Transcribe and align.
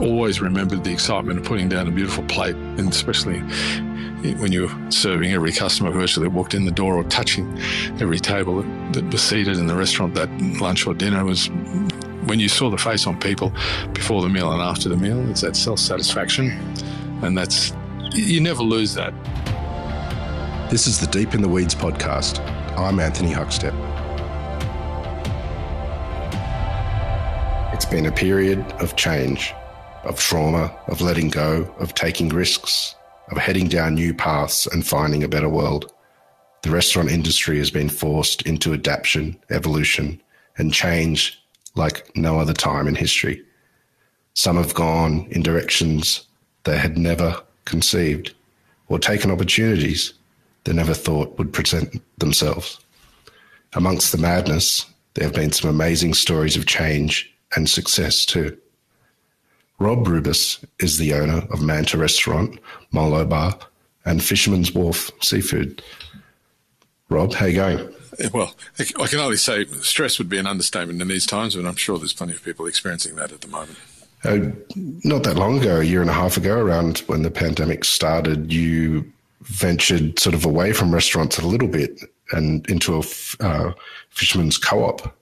always 0.00 0.40
remembered 0.40 0.84
the 0.84 0.92
excitement 0.92 1.38
of 1.38 1.44
putting 1.44 1.68
down 1.68 1.88
a 1.88 1.90
beautiful 1.90 2.24
plate, 2.24 2.56
and 2.56 2.88
especially 2.88 3.40
when 4.34 4.52
you 4.52 4.66
were 4.66 4.90
serving 4.90 5.32
every 5.32 5.52
customer 5.52 5.90
virtually 5.90 6.28
that 6.28 6.34
walked 6.34 6.52
in 6.52 6.66
the 6.66 6.70
door 6.70 6.94
or 6.94 7.04
touching 7.04 7.58
every 8.00 8.18
table 8.18 8.62
that, 8.92 9.04
was 9.10 9.22
seated 9.22 9.56
in 9.56 9.66
the 9.66 9.74
restaurant 9.74 10.14
that 10.14 10.30
lunch 10.60 10.86
or 10.86 10.92
dinner 10.92 11.24
was 11.24 11.48
when 12.26 12.38
you 12.38 12.48
saw 12.48 12.68
the 12.70 12.76
face 12.76 13.06
on 13.06 13.18
people 13.18 13.50
before 13.94 14.20
the 14.20 14.28
meal 14.28 14.52
and 14.52 14.60
after 14.60 14.88
the 14.88 14.96
meal, 14.96 15.28
it's 15.30 15.40
that 15.40 15.56
self 15.56 15.78
satisfaction. 15.78 16.50
And 17.22 17.36
that's, 17.36 17.72
you 18.12 18.40
never 18.40 18.62
lose 18.62 18.94
that. 18.94 19.14
This 20.70 20.86
is 20.86 21.00
the 21.00 21.06
Deep 21.06 21.34
in 21.34 21.42
the 21.42 21.48
Weeds 21.48 21.74
podcast. 21.74 22.38
I'm 22.78 23.00
Anthony 23.00 23.32
Huckstep. 23.32 23.74
It's 27.74 27.84
been 27.86 28.06
a 28.06 28.12
period 28.12 28.60
of 28.80 28.94
change, 28.96 29.54
of 30.04 30.18
trauma, 30.18 30.74
of 30.86 31.00
letting 31.00 31.28
go, 31.28 31.72
of 31.78 31.94
taking 31.94 32.28
risks, 32.28 32.94
of 33.30 33.38
heading 33.38 33.68
down 33.68 33.94
new 33.94 34.14
paths 34.14 34.66
and 34.66 34.86
finding 34.86 35.22
a 35.22 35.28
better 35.28 35.48
world. 35.48 35.92
The 36.62 36.70
restaurant 36.70 37.10
industry 37.10 37.58
has 37.58 37.70
been 37.70 37.88
forced 37.88 38.42
into 38.42 38.72
adaptation, 38.72 39.38
evolution, 39.50 40.20
and 40.58 40.72
change 40.72 41.42
like 41.74 42.14
no 42.16 42.38
other 42.38 42.52
time 42.52 42.86
in 42.88 42.94
history. 42.94 43.42
Some 44.34 44.56
have 44.56 44.74
gone 44.74 45.26
in 45.30 45.42
directions 45.42 46.26
they 46.64 46.76
had 46.76 46.98
never 46.98 47.40
conceived 47.64 48.34
or 48.88 48.98
taken 48.98 49.30
opportunities 49.30 50.14
they 50.64 50.72
never 50.72 50.94
thought 50.94 51.38
would 51.38 51.52
present 51.52 52.02
themselves. 52.18 52.78
Amongst 53.72 54.12
the 54.12 54.18
madness, 54.18 54.84
there 55.14 55.24
have 55.24 55.34
been 55.34 55.52
some 55.52 55.70
amazing 55.70 56.14
stories 56.14 56.56
of 56.56 56.66
change 56.66 57.32
and 57.54 57.68
success 57.68 58.26
too. 58.26 58.56
Rob 59.80 60.06
Rubis 60.06 60.62
is 60.78 60.98
the 60.98 61.14
owner 61.14 61.38
of 61.50 61.62
Manta 61.62 61.96
Restaurant, 61.96 62.58
Molo 62.92 63.24
Bar, 63.24 63.58
and 64.04 64.22
Fisherman's 64.22 64.72
Wharf 64.74 65.10
Seafood. 65.22 65.82
Rob, 67.08 67.32
how 67.32 67.46
you 67.46 67.56
going? 67.56 67.94
Well, 68.34 68.54
I 68.78 69.06
can 69.06 69.20
only 69.20 69.38
say 69.38 69.64
stress 69.64 70.18
would 70.18 70.28
be 70.28 70.36
an 70.36 70.46
understatement 70.46 71.00
in 71.00 71.08
these 71.08 71.24
times, 71.24 71.56
and 71.56 71.66
I'm 71.66 71.76
sure 71.76 71.96
there's 71.96 72.12
plenty 72.12 72.34
of 72.34 72.44
people 72.44 72.66
experiencing 72.66 73.16
that 73.16 73.32
at 73.32 73.40
the 73.40 73.48
moment. 73.48 73.78
Uh, 74.22 74.50
not 75.02 75.22
that 75.22 75.36
long 75.36 75.58
ago, 75.58 75.80
a 75.80 75.84
year 75.84 76.02
and 76.02 76.10
a 76.10 76.14
half 76.14 76.36
ago, 76.36 76.58
around 76.58 76.98
when 77.06 77.22
the 77.22 77.30
pandemic 77.30 77.86
started, 77.86 78.52
you 78.52 79.10
ventured 79.40 80.18
sort 80.18 80.34
of 80.34 80.44
away 80.44 80.74
from 80.74 80.92
restaurants 80.92 81.38
a 81.38 81.46
little 81.46 81.68
bit 81.68 82.02
and 82.32 82.68
into 82.68 82.96
a 82.96 83.02
uh, 83.42 83.72
fisherman's 84.10 84.58
co-op. 84.58 85.16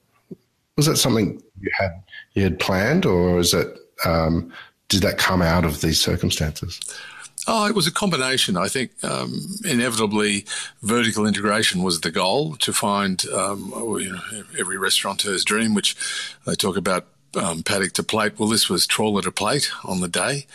Was 0.77 0.87
that 0.87 0.97
something 0.97 1.41
you 1.61 1.71
had 1.79 2.03
you 2.35 2.43
had 2.43 2.59
planned, 2.59 3.07
or 3.07 3.39
is 3.39 3.55
it 3.55 3.79
um, 4.05 4.53
did 4.89 5.03
that 5.03 5.19
come 5.19 5.43
out 5.43 5.65
of 5.65 5.81
these 5.81 6.01
circumstances? 6.01 6.81
Oh, 7.47 7.67
it 7.67 7.75
was 7.75 7.87
a 7.87 7.93
combination. 7.93 8.57
I 8.57 8.69
think 8.69 8.93
um, 9.03 9.41
inevitably 9.65 10.45
vertical 10.83 11.27
integration 11.27 11.83
was 11.83 12.01
the 12.01 12.11
goal 12.11 12.57
to 12.57 12.73
find 12.73 13.25
um, 13.31 13.73
you 14.01 14.13
know, 14.13 14.43
every 14.59 14.77
restaurateur's 14.77 15.45
dream, 15.45 15.75
which 15.75 15.97
they 16.45 16.55
talk 16.55 16.77
about 16.77 17.07
um, 17.35 17.63
paddock 17.63 17.95
to 17.95 18.03
plate. 18.03 18.39
Well, 18.39 18.51
this 18.51 18.69
was 18.69 18.87
trawler 18.87 19.23
to 19.23 19.33
plate 19.33 19.71
on 19.85 20.01
the 20.01 20.09
day. 20.09 20.47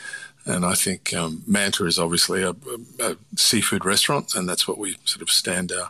And 0.45 0.65
I 0.65 0.73
think 0.75 1.13
um, 1.13 1.41
Manta 1.47 1.85
is 1.85 1.97
obviously 1.97 2.43
a, 2.43 2.49
a, 2.49 3.11
a, 3.11 3.17
seafood 3.37 3.85
restaurant, 3.85 4.35
and 4.35 4.47
that's 4.47 4.67
what 4.67 4.77
we 4.77 4.97
sort 5.05 5.21
of 5.21 5.29
stand 5.29 5.71
our 5.71 5.89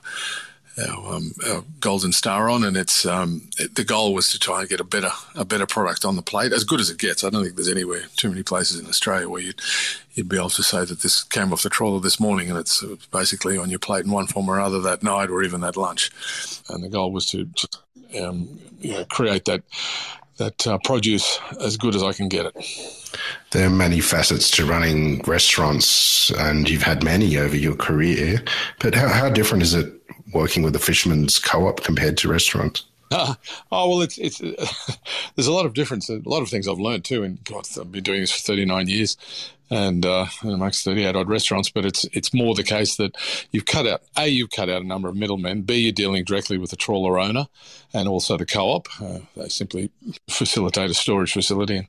our, 0.78 1.16
um, 1.16 1.32
our 1.48 1.64
golden 1.80 2.12
star 2.12 2.50
on, 2.50 2.64
and 2.64 2.76
it's 2.76 3.06
um, 3.06 3.50
it, 3.58 3.76
the 3.76 3.84
goal 3.84 4.14
was 4.14 4.32
to 4.32 4.40
try 4.40 4.62
and 4.62 4.70
get 4.70 4.80
a 4.80 4.84
better 4.84 5.12
a 5.36 5.46
better 5.46 5.66
product 5.66 6.06
on 6.06 6.16
the 6.16 6.22
plate, 6.22 6.52
as 6.52 6.64
good 6.64 6.80
as 6.80 6.90
it 6.90 6.98
gets. 6.98 7.24
I 7.24 7.30
don't 7.30 7.44
think 7.44 7.56
there's 7.56 7.68
anywhere 7.68 8.04
too 8.16 8.30
many 8.30 8.44
places 8.44 8.80
in 8.80 8.88
Australia 8.88 9.30
where 9.30 9.42
you'd 9.42 9.62
you'd 10.14 10.30
be 10.30 10.38
able 10.38 10.50
to 10.50 10.64
say 10.64 10.86
that 10.86 11.02
this 11.02 11.24
came 11.24 11.54
off 11.54 11.64
the 11.64 11.70
trawler 11.70 12.00
this 12.00 12.20
morning 12.20 12.50
and 12.50 12.60
it's 12.60 12.84
basically 13.12 13.58
on 13.58 13.70
your 13.70 13.80
plate 13.80 14.06
in 14.06 14.12
one 14.12 14.28
form 14.28 14.50
or 14.50 14.60
other 14.60 14.80
that 14.82 15.02
night 15.02 15.30
or 15.30 15.44
even 15.44 15.62
that 15.62 15.78
lunch. 15.78 16.12
And 16.70 16.84
the 16.84 16.90
goal 16.90 17.12
was 17.12 17.26
to 17.28 17.46
just 17.46 17.80
um, 18.22 18.60
you 18.80 18.94
know, 18.94 19.06
create 19.06 19.46
that 19.46 19.64
that 20.38 20.66
uh, 20.66 20.80
produce 20.84 21.40
as 21.62 21.78
good 21.78 21.96
as 21.96 22.02
I 22.02 22.12
can 22.12 22.28
get 22.28 22.48
it. 22.48 22.56
There 23.52 23.68
are 23.68 23.72
many 23.72 24.00
facets 24.00 24.50
to 24.52 24.66
running 24.66 25.22
restaurants, 25.22 26.32
and 26.32 26.68
you've 26.68 26.82
had 26.82 27.04
many 27.04 27.38
over 27.38 27.56
your 27.56 27.76
career. 27.76 28.44
But 28.80 28.96
how, 28.96 29.10
how 29.10 29.30
different 29.30 29.62
is 29.62 29.76
it 29.76 29.94
working 30.34 30.64
with 30.64 30.76
a 30.76 30.80
fisherman's 30.80 31.40
co-op 31.40 31.84
compared 31.84 32.18
to 32.18 32.28
restaurants? 32.28 32.84
Uh, 33.12 33.36
oh 33.72 33.90
well, 33.90 34.02
it's 34.02 34.18
it's 34.18 34.42
uh, 34.42 34.66
there's 35.36 35.48
a 35.48 35.54
lot 35.54 35.66
of 35.66 35.74
difference. 35.74 36.10
A 36.10 36.22
lot 36.26 36.42
of 36.42 36.50
things 36.50 36.68
I've 36.68 36.80
learned 36.80 37.06
too. 37.06 37.24
And 37.24 37.44
God, 37.44 37.68
I've 37.80 37.92
been 37.92 38.04
doing 38.04 38.22
this 38.22 38.32
for 38.32 38.40
39 38.40 38.88
years, 38.88 39.18
and 39.70 40.06
uh, 40.06 40.26
amongst 40.44 40.84
38 40.84 41.16
odd 41.16 41.30
restaurants. 41.30 41.70
But 41.70 41.86
it's 41.86 42.06
it's 42.06 42.34
more 42.34 42.56
the 42.56 42.64
case 42.64 42.96
that 42.98 43.16
you've 43.52 43.66
cut 43.66 43.88
out 43.88 44.02
a 44.18 44.28
you've 44.28 44.52
cut 44.52 44.70
out 44.70 44.82
a 44.82 44.88
number 44.88 45.08
of 45.08 45.16
middlemen. 45.16 45.62
B 45.62 45.76
you're 45.76 45.92
dealing 45.92 46.24
directly 46.24 46.58
with 46.58 46.72
the 46.72 46.76
trawler 46.76 47.20
owner, 47.20 47.48
and 47.94 48.08
also 48.08 48.38
the 48.38 48.46
co-op. 48.46 48.88
Uh, 49.02 49.20
they 49.36 49.50
simply 49.50 49.92
facilitate 50.30 50.90
a 50.90 50.94
storage 50.94 51.34
facility 51.34 51.78
and 51.78 51.88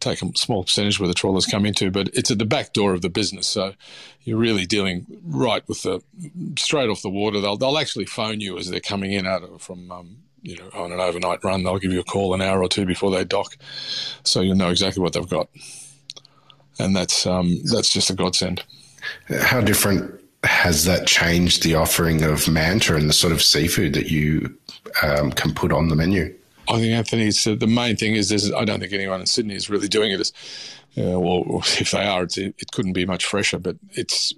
take 0.00 0.22
a 0.22 0.30
small 0.36 0.64
percentage 0.64 0.98
where 0.98 1.08
the 1.08 1.14
trawlers 1.14 1.46
come 1.46 1.66
into. 1.66 1.90
But 1.90 2.08
it's 2.14 2.30
at 2.30 2.38
the 2.38 2.44
back 2.44 2.72
door 2.72 2.94
of 2.94 3.02
the 3.02 3.10
business, 3.10 3.46
so 3.46 3.74
you're 4.22 4.38
really 4.38 4.66
dealing 4.66 5.06
right 5.24 5.66
with 5.68 5.82
the 5.82 6.00
straight 6.58 6.88
off 6.88 7.02
the 7.02 7.10
water. 7.10 7.40
They'll 7.40 7.56
they'll 7.56 7.78
actually 7.78 8.06
phone 8.06 8.40
you 8.40 8.58
as 8.58 8.70
they're 8.70 8.80
coming 8.80 9.12
in 9.12 9.26
out 9.26 9.42
of, 9.42 9.62
from 9.62 9.90
um, 9.90 10.16
you 10.44 10.56
know, 10.56 10.68
on 10.74 10.92
an 10.92 11.00
overnight 11.00 11.42
run, 11.42 11.64
they'll 11.64 11.78
give 11.78 11.92
you 11.92 12.00
a 12.00 12.04
call 12.04 12.34
an 12.34 12.42
hour 12.42 12.62
or 12.62 12.68
two 12.68 12.84
before 12.84 13.10
they 13.10 13.24
dock, 13.24 13.56
so 14.24 14.42
you'll 14.42 14.54
know 14.54 14.68
exactly 14.68 15.02
what 15.02 15.14
they've 15.14 15.28
got, 15.28 15.48
and 16.78 16.94
that's 16.94 17.26
um, 17.26 17.60
that's 17.64 17.90
just 17.90 18.10
a 18.10 18.14
godsend. 18.14 18.64
How 19.28 19.60
different 19.60 20.20
has 20.44 20.84
that 20.84 21.06
changed 21.06 21.62
the 21.62 21.74
offering 21.74 22.22
of 22.22 22.48
manta 22.48 22.96
and 22.96 23.08
the 23.08 23.12
sort 23.14 23.32
of 23.32 23.42
seafood 23.42 23.94
that 23.94 24.10
you 24.10 24.56
um, 25.02 25.30
can 25.32 25.54
put 25.54 25.72
on 25.72 25.88
the 25.88 25.96
menu? 25.96 26.34
I 26.68 26.78
think 26.78 26.92
Anthony, 26.92 27.28
uh, 27.28 27.54
the 27.56 27.66
main 27.66 27.96
thing 27.96 28.14
is, 28.14 28.32
is 28.32 28.52
I 28.52 28.64
don't 28.64 28.80
think 28.80 28.92
anyone 28.92 29.20
in 29.20 29.26
Sydney 29.26 29.54
is 29.54 29.68
really 29.68 29.88
doing 29.88 30.12
it 30.12 30.20
as 30.20 30.32
well, 30.96 31.58
if 31.80 31.90
they 31.90 32.04
are, 32.04 32.22
it, 32.24 32.36
it 32.36 32.72
couldn't 32.72 32.92
be 32.92 33.06
much 33.06 33.24
fresher. 33.24 33.58
But 33.58 33.76
it's 33.92 34.32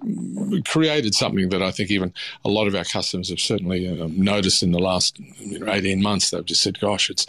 created 0.65 1.13
something 1.13 1.49
that 1.49 1.61
I 1.61 1.71
think 1.71 1.91
even 1.91 2.13
a 2.43 2.49
lot 2.49 2.67
of 2.67 2.75
our 2.75 2.83
customers 2.83 3.29
have 3.29 3.39
certainly 3.39 3.87
um, 3.99 4.19
noticed 4.19 4.63
in 4.63 4.71
the 4.71 4.79
last 4.79 5.19
you 5.39 5.59
know, 5.59 5.71
18 5.71 6.01
months. 6.01 6.29
They've 6.29 6.45
just 6.45 6.63
said, 6.63 6.79
"Gosh, 6.79 7.09
it's 7.09 7.25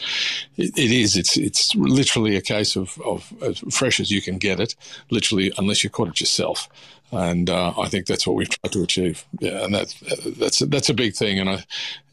it, 0.56 0.76
it 0.78 0.90
is. 0.90 1.16
It's 1.16 1.36
it's 1.36 1.74
literally 1.74 2.36
a 2.36 2.42
case 2.42 2.76
of, 2.76 2.98
of 3.02 3.32
as 3.42 3.58
fresh 3.70 4.00
as 4.00 4.10
you 4.10 4.22
can 4.22 4.38
get 4.38 4.60
it, 4.60 4.74
literally, 5.10 5.52
unless 5.58 5.84
you 5.84 5.90
caught 5.90 6.08
it 6.08 6.20
yourself." 6.20 6.68
And 7.10 7.48
uh, 7.48 7.72
I 7.78 7.88
think 7.88 8.06
that's 8.06 8.26
what 8.26 8.36
we've 8.36 8.48
tried 8.48 8.72
to 8.72 8.82
achieve. 8.82 9.24
Yeah, 9.40 9.64
and 9.64 9.74
that's 9.74 9.94
that's 10.38 10.58
that's 10.60 10.90
a 10.90 10.94
big 10.94 11.14
thing, 11.14 11.38
and 11.38 11.48
I, 11.48 11.64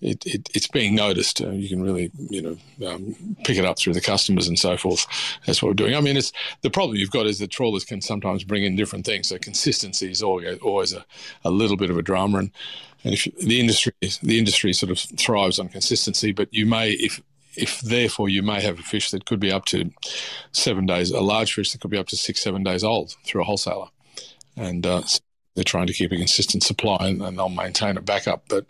it, 0.02 0.26
it 0.26 0.50
it's 0.54 0.68
being 0.68 0.96
noticed. 0.96 1.42
Uh, 1.42 1.50
you 1.50 1.68
can 1.68 1.82
really 1.82 2.12
you 2.30 2.42
know 2.42 2.88
um, 2.88 3.16
pick 3.44 3.58
it 3.58 3.66
up 3.66 3.78
through 3.78 3.94
the 3.94 4.02
customers 4.02 4.48
and 4.48 4.58
so 4.58 4.78
forth. 4.78 5.06
That's 5.46 5.62
what 5.62 5.70
we're 5.70 5.74
doing. 5.74 5.96
I 5.96 6.02
mean, 6.02 6.16
it's 6.16 6.32
the 6.62 6.70
problem 6.70 6.98
you've 6.98 7.12
got 7.12 7.26
is 7.26 7.40
that 7.40 7.52
trawlers 7.52 7.84
can 7.84 8.02
sometimes 8.02 8.44
bring 8.44 8.64
in 8.64 8.76
different 8.76 9.06
things. 9.06 9.28
So 9.28 9.38
consistency 9.38 10.10
is 10.10 10.24
always 10.24 10.60
always 10.60 10.94
a, 10.94 11.06
a 11.44 11.50
little 11.50 11.78
bit 11.78 11.90
of 11.90 11.98
a 11.98 12.02
drama, 12.02 12.40
and 12.40 12.52
and 13.04 13.14
if 13.14 13.28
the 13.38 13.60
industry 13.60 13.94
the 14.24 14.40
industry 14.40 14.72
sort 14.72 14.92
of 14.92 15.00
thrives 15.00 15.60
on 15.60 15.68
consistency, 15.68 16.32
but 16.32 16.54
you 16.54 16.66
may 16.66 16.92
if 16.92 17.22
if 17.58 17.82
therefore 17.82 18.30
you 18.30 18.44
may 18.44 18.62
have 18.62 18.80
a 18.80 18.84
fish 18.84 19.12
that 19.12 19.26
could 19.26 19.40
be 19.40 19.52
up 19.52 19.66
to 19.66 19.92
seven 20.52 20.86
days, 20.86 21.12
a 21.12 21.22
large 21.22 21.54
fish 21.54 21.72
that 21.72 21.82
could 21.82 21.92
be 21.92 21.98
up 21.98 22.08
to 22.08 22.18
six, 22.18 22.42
seven 22.42 22.64
days 22.64 22.84
old 22.84 23.16
through 23.24 23.42
a 23.42 23.46
wholesaler 23.46 23.88
and 24.56 24.86
uh, 24.86 25.02
they're 25.56 25.64
trying 25.64 25.88
to 25.88 25.94
keep 25.94 26.12
a 26.12 26.18
consistent 26.18 26.64
supply 26.64 26.98
and, 27.02 27.22
and, 27.22 27.38
they'll 27.38 27.50
maintain 27.50 27.98
a 27.98 28.02
backup. 28.02 28.44
But 28.50 28.66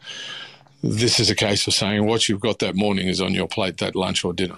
this 0.84 1.20
is 1.20 1.30
a 1.30 1.36
case 1.36 1.68
of 1.68 1.74
saying 1.74 2.06
what 2.06 2.30
you've 2.30 2.40
got 2.42 2.60
that 2.60 2.76
morning 2.76 3.08
is 3.08 3.22
on 3.22 3.34
your 3.34 3.48
plate 3.48 3.78
that 3.78 3.96
lunch 3.96 4.24
or 4.24 4.34
dinner. 4.34 4.58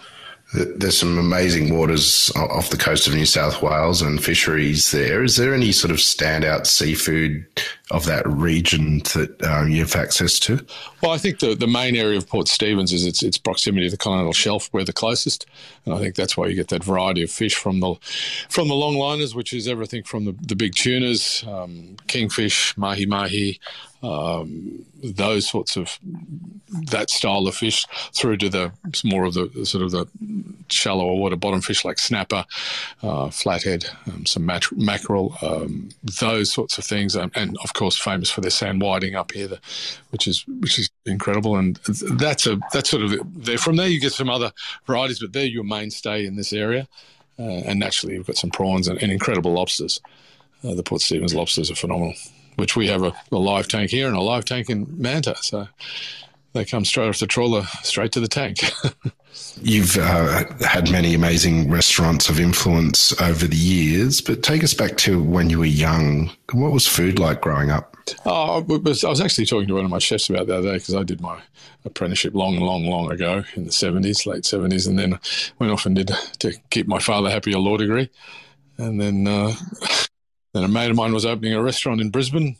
There's 0.53 0.97
some 0.97 1.17
amazing 1.17 1.77
waters 1.77 2.31
off 2.37 2.69
the 2.69 2.77
coast 2.77 3.05
of 3.05 3.13
New 3.13 3.25
South 3.25 3.61
Wales 3.61 4.01
and 4.01 4.23
fisheries 4.23 4.91
there. 4.91 5.21
Is 5.21 5.35
there 5.35 5.53
any 5.53 5.73
sort 5.73 5.91
of 5.91 5.97
standout 5.97 6.65
seafood 6.65 7.45
of 7.91 8.05
that 8.05 8.25
region 8.25 8.99
that 9.13 9.43
um, 9.43 9.69
you 9.69 9.81
have 9.81 9.95
access 9.97 10.39
to? 10.39 10.65
Well, 11.01 11.11
I 11.11 11.17
think 11.17 11.39
the, 11.39 11.53
the 11.53 11.67
main 11.67 11.97
area 11.97 12.17
of 12.17 12.29
Port 12.29 12.47
Stephens 12.47 12.93
is 12.93 13.05
its, 13.05 13.23
its 13.23 13.37
proximity 13.37 13.87
to 13.87 13.91
the 13.91 13.97
continental 13.97 14.31
shelf. 14.31 14.69
We're 14.71 14.85
the 14.85 14.93
closest, 14.93 15.45
and 15.85 15.93
I 15.93 15.99
think 15.99 16.15
that's 16.15 16.37
why 16.37 16.47
you 16.47 16.55
get 16.55 16.69
that 16.69 16.83
variety 16.83 17.23
of 17.23 17.29
fish 17.29 17.55
from 17.55 17.81
the 17.81 17.95
from 18.47 18.69
the 18.69 18.73
longliners, 18.73 19.35
which 19.35 19.51
is 19.51 19.67
everything 19.67 20.03
from 20.03 20.23
the, 20.23 20.35
the 20.41 20.55
big 20.55 20.75
tunas, 20.75 21.43
um, 21.45 21.97
kingfish, 22.07 22.75
mahi 22.77 23.05
mahi, 23.05 23.59
um, 24.03 24.85
those 25.03 25.49
sorts 25.49 25.75
of 25.75 25.97
that 26.91 27.09
style 27.09 27.47
of 27.47 27.55
fish 27.55 27.85
through 28.15 28.37
to 28.37 28.49
the 28.49 28.71
more 29.03 29.25
of 29.25 29.33
the 29.33 29.65
sort 29.65 29.83
of 29.83 29.91
the 29.91 30.07
shallower 30.69 31.15
water 31.15 31.35
bottom 31.35 31.61
fish 31.61 31.83
like 31.83 31.97
snapper, 31.97 32.45
uh, 33.01 33.29
flathead, 33.29 33.85
um, 34.07 34.25
some 34.25 34.45
mat- 34.45 34.71
mackerel, 34.75 35.35
um, 35.41 35.89
those 36.19 36.51
sorts 36.51 36.77
of 36.77 36.85
things, 36.85 37.15
and, 37.15 37.57
of 37.63 37.73
course 37.73 37.97
famous 37.97 38.29
for 38.29 38.41
their 38.41 38.51
sand 38.51 38.81
whiting 38.81 39.15
up 39.15 39.31
here, 39.31 39.47
the, 39.47 39.59
which 40.11 40.27
is 40.27 40.45
which 40.47 40.77
is 40.77 40.89
incredible. 41.05 41.57
And 41.57 41.77
that's 41.85 42.45
a 42.45 42.59
that's 42.73 42.89
sort 42.89 43.03
of 43.03 43.43
there. 43.43 43.57
From 43.57 43.77
there 43.77 43.87
you 43.87 43.99
get 43.99 44.13
some 44.13 44.29
other 44.29 44.51
varieties, 44.85 45.19
but 45.19 45.33
they're 45.33 45.45
your 45.45 45.63
mainstay 45.63 46.25
in 46.25 46.35
this 46.35 46.53
area. 46.53 46.87
uh, 47.39 47.43
and 47.65 47.79
naturally 47.79 48.17
we've 48.17 48.27
got 48.27 48.37
some 48.37 48.49
prawns 48.49 48.87
and, 48.87 49.01
and 49.01 49.11
incredible 49.11 49.53
lobsters. 49.53 50.01
Uh, 50.63 50.73
the 50.73 50.83
Port 50.83 51.01
Stephens 51.01 51.35
lobsters 51.35 51.69
are 51.69 51.75
phenomenal, 51.75 52.13
which 52.57 52.75
we 52.75 52.87
have 52.87 53.03
a, 53.03 53.13
a, 53.31 53.37
live 53.37 53.67
tank 53.67 53.91
here 53.91 54.07
and 54.07 54.17
a 54.17 54.21
live 54.21 54.45
tank 54.45 54.69
in 54.69 54.87
Manta. 54.89 55.35
So 55.41 55.67
they 56.53 56.65
come 56.65 56.85
straight 56.85 57.07
off 57.07 57.19
the 57.19 57.27
trawler, 57.27 57.63
straight 57.83 58.11
to 58.13 58.19
the 58.19 58.27
tank. 58.27 58.59
You've 59.61 59.97
uh, 59.97 60.45
had 60.65 60.91
many 60.91 61.13
amazing 61.13 61.69
restaurants 61.69 62.29
of 62.29 62.39
influence 62.39 63.19
over 63.21 63.47
the 63.47 63.55
years, 63.55 64.21
but 64.21 64.41
take 64.41 64.63
us 64.63 64.73
back 64.73 64.97
to 64.97 65.21
when 65.21 65.49
you 65.49 65.59
were 65.59 65.65
young. 65.65 66.31
What 66.51 66.71
was 66.71 66.87
food 66.87 67.19
like 67.19 67.41
growing 67.41 67.69
up? 67.69 67.95
Oh, 68.25 68.65
I 68.69 68.79
was 68.79 69.21
actually 69.21 69.45
talking 69.45 69.67
to 69.67 69.75
one 69.75 69.85
of 69.85 69.91
my 69.91 69.99
chefs 69.99 70.29
about 70.29 70.47
the 70.47 70.57
other 70.57 70.69
day 70.69 70.77
because 70.77 70.95
I 70.95 71.03
did 71.03 71.21
my 71.21 71.39
apprenticeship 71.85 72.33
long, 72.33 72.57
long, 72.57 72.85
long 72.85 73.11
ago 73.11 73.43
in 73.55 73.65
the 73.65 73.71
70s, 73.71 74.25
late 74.25 74.43
70s, 74.43 74.87
and 74.87 74.97
then 74.97 75.19
went 75.59 75.71
off 75.71 75.85
and 75.85 75.95
did 75.95 76.11
to 76.39 76.53
keep 76.69 76.87
my 76.87 76.99
father 76.99 77.29
happy 77.29 77.51
a 77.51 77.59
law 77.59 77.77
degree. 77.77 78.09
And 78.77 78.99
then, 78.99 79.27
uh, 79.27 79.53
then 80.57 80.63
a 80.63 80.67
mate 80.67 80.89
of 80.89 80.97
mine 80.97 81.13
was 81.13 81.25
opening 81.25 81.53
a 81.53 81.61
restaurant 81.61 82.01
in 82.01 82.09
Brisbane 82.09 82.57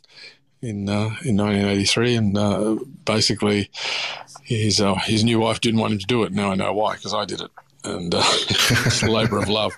in 0.62 0.88
uh, 0.88 1.14
in 1.24 1.36
1983, 1.36 2.14
and 2.14 2.38
uh, 2.38 2.76
basically 3.04 3.70
his 4.42 4.80
uh, 4.80 4.94
his 4.94 5.24
new 5.24 5.40
wife 5.40 5.60
didn't 5.60 5.80
want 5.80 5.92
him 5.92 5.98
to 5.98 6.06
do 6.06 6.22
it. 6.22 6.32
Now 6.32 6.50
I 6.50 6.54
know 6.54 6.72
why 6.72 6.96
because 6.96 7.14
I 7.14 7.24
did 7.24 7.40
it, 7.40 7.50
and 7.84 8.14
uh, 8.14 8.22
it's 8.24 9.02
a 9.02 9.10
labour 9.10 9.38
of 9.38 9.48
love. 9.48 9.72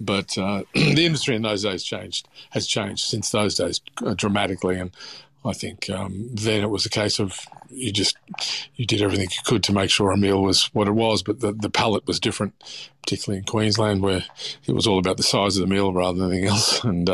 But 0.00 0.36
uh, 0.36 0.62
the 0.74 1.06
industry 1.06 1.36
in 1.36 1.42
those 1.42 1.62
days 1.62 1.84
changed 1.84 2.28
has 2.50 2.66
changed 2.66 3.04
since 3.04 3.30
those 3.30 3.54
days 3.54 3.80
uh, 4.04 4.14
dramatically, 4.14 4.78
and 4.78 4.90
I 5.44 5.52
think 5.52 5.88
um, 5.88 6.28
then 6.32 6.62
it 6.62 6.70
was 6.70 6.84
a 6.84 6.90
case 6.90 7.18
of 7.18 7.46
you 7.70 7.92
just 7.92 8.16
you 8.74 8.84
did 8.84 9.00
everything 9.00 9.28
you 9.30 9.42
could 9.44 9.62
to 9.64 9.72
make 9.72 9.90
sure 9.90 10.10
a 10.10 10.16
meal 10.16 10.42
was 10.42 10.66
what 10.74 10.88
it 10.88 10.92
was, 10.92 11.22
but 11.22 11.40
the 11.40 11.52
the 11.52 11.70
palate 11.70 12.06
was 12.06 12.20
different, 12.20 12.54
particularly 13.02 13.38
in 13.38 13.44
Queensland 13.44 14.02
where 14.02 14.24
it 14.66 14.72
was 14.72 14.86
all 14.86 14.98
about 14.98 15.16
the 15.16 15.22
size 15.22 15.56
of 15.56 15.66
the 15.66 15.74
meal 15.74 15.92
rather 15.92 16.18
than 16.18 16.30
anything 16.30 16.48
else, 16.50 16.84
and 16.84 17.08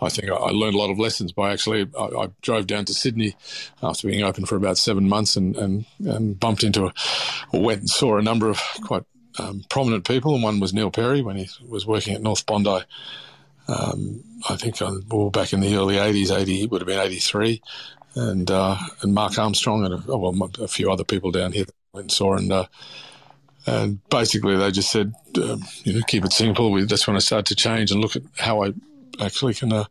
I 0.00 0.08
think 0.08 0.30
I 0.30 0.50
learned 0.50 0.74
a 0.74 0.78
lot 0.78 0.90
of 0.90 0.98
lessons 0.98 1.32
by 1.32 1.52
actually. 1.52 1.88
I, 1.98 2.04
I, 2.04 2.28
drove 2.42 2.66
down 2.66 2.84
to 2.86 2.94
Sydney 2.94 3.34
after 3.82 4.06
being 4.08 4.22
open 4.22 4.46
for 4.46 4.56
about 4.56 4.78
seven 4.78 5.08
months 5.08 5.36
and, 5.36 5.56
and, 5.56 5.86
and 6.04 6.38
bumped 6.38 6.62
into 6.62 6.86
a, 6.86 6.94
or 7.52 7.62
went 7.62 7.80
and 7.80 7.90
saw 7.90 8.16
a 8.16 8.22
number 8.22 8.48
of 8.48 8.60
quite 8.82 9.02
um, 9.38 9.64
prominent 9.68 10.06
people. 10.06 10.34
And 10.34 10.42
one 10.42 10.60
was 10.60 10.72
Neil 10.72 10.90
Perry 10.90 11.20
when 11.20 11.36
he 11.36 11.48
was 11.66 11.84
working 11.84 12.14
at 12.14 12.22
North 12.22 12.46
Bondi. 12.46 12.80
Um, 13.68 14.24
I 14.48 14.56
think 14.56 14.80
uh, 14.80 14.92
well, 15.10 15.30
back 15.30 15.52
in 15.52 15.60
the 15.60 15.76
early 15.76 15.96
80s, 15.96 16.36
80 16.36 16.66
would 16.66 16.80
have 16.80 16.88
been 16.88 16.98
83. 16.98 17.62
And, 18.14 18.50
uh, 18.50 18.76
and 19.02 19.14
Mark 19.14 19.38
Armstrong 19.38 19.84
and 19.84 19.94
a, 19.94 20.16
well, 20.16 20.50
a 20.60 20.68
few 20.68 20.90
other 20.90 21.04
people 21.04 21.30
down 21.30 21.52
here 21.52 21.66
went 21.92 22.04
and 22.04 22.12
saw. 22.12 22.36
And, 22.36 22.50
uh, 22.50 22.66
and 23.66 24.00
basically, 24.08 24.56
they 24.56 24.70
just 24.70 24.90
said, 24.90 25.12
um, 25.36 25.62
you 25.84 25.92
know, 25.92 26.00
keep 26.08 26.24
it 26.24 26.32
simple. 26.32 26.72
We, 26.72 26.84
that's 26.84 27.06
when 27.06 27.16
I 27.16 27.20
started 27.20 27.46
to 27.46 27.54
change 27.54 27.90
and 27.90 28.00
look 28.00 28.16
at 28.16 28.22
how 28.38 28.64
I 28.64 28.72
actually 29.20 29.54
can 29.54 29.72
uh, 29.72 29.84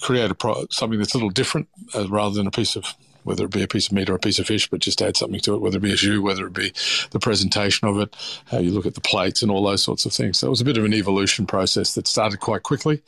create 0.00 0.30
a 0.30 0.34
pro- 0.34 0.66
something 0.70 0.98
that's 0.98 1.14
a 1.14 1.18
little 1.18 1.30
different 1.30 1.68
uh, 1.94 2.08
rather 2.08 2.34
than 2.34 2.46
a 2.46 2.50
piece 2.50 2.76
of 2.76 2.94
whether 3.24 3.44
it 3.44 3.50
be 3.50 3.62
a 3.62 3.68
piece 3.68 3.86
of 3.86 3.92
meat 3.92 4.10
or 4.10 4.14
a 4.14 4.18
piece 4.18 4.38
of 4.38 4.46
fish, 4.46 4.68
but 4.68 4.80
just 4.80 5.02
add 5.02 5.16
something 5.16 5.40
to 5.40 5.54
it, 5.54 5.60
whether 5.60 5.78
it 5.78 5.82
be 5.82 5.92
a 5.92 5.96
jus, 5.96 6.18
whether 6.18 6.46
it 6.46 6.52
be 6.52 6.72
the 7.10 7.20
presentation 7.20 7.88
of 7.88 7.98
it, 7.98 8.14
how 8.46 8.58
you 8.58 8.70
look 8.70 8.86
at 8.86 8.94
the 8.94 9.00
plates 9.00 9.42
and 9.42 9.50
all 9.50 9.64
those 9.64 9.82
sorts 9.82 10.06
of 10.06 10.12
things. 10.12 10.38
So 10.38 10.46
it 10.46 10.50
was 10.50 10.60
a 10.60 10.64
bit 10.64 10.78
of 10.78 10.84
an 10.84 10.94
evolution 10.94 11.46
process 11.46 11.94
that 11.94 12.06
started 12.06 12.40
quite 12.40 12.62
quickly. 12.62 13.02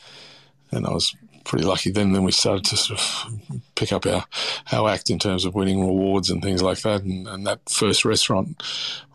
And 0.70 0.86
I 0.86 0.90
was 0.90 1.14
pretty 1.44 1.64
lucky 1.64 1.90
then. 1.90 2.12
Then 2.12 2.24
we 2.24 2.32
started 2.32 2.64
to 2.66 2.76
sort 2.76 3.00
of 3.00 3.60
pick 3.74 3.92
up 3.92 4.06
our, 4.06 4.24
our 4.72 4.88
act 4.88 5.10
in 5.10 5.18
terms 5.18 5.44
of 5.44 5.54
winning 5.54 5.82
awards 5.82 6.30
and 6.30 6.42
things 6.42 6.62
like 6.62 6.80
that. 6.82 7.02
And, 7.02 7.26
and 7.28 7.46
that 7.46 7.60
first 7.68 8.04
restaurant, 8.04 8.62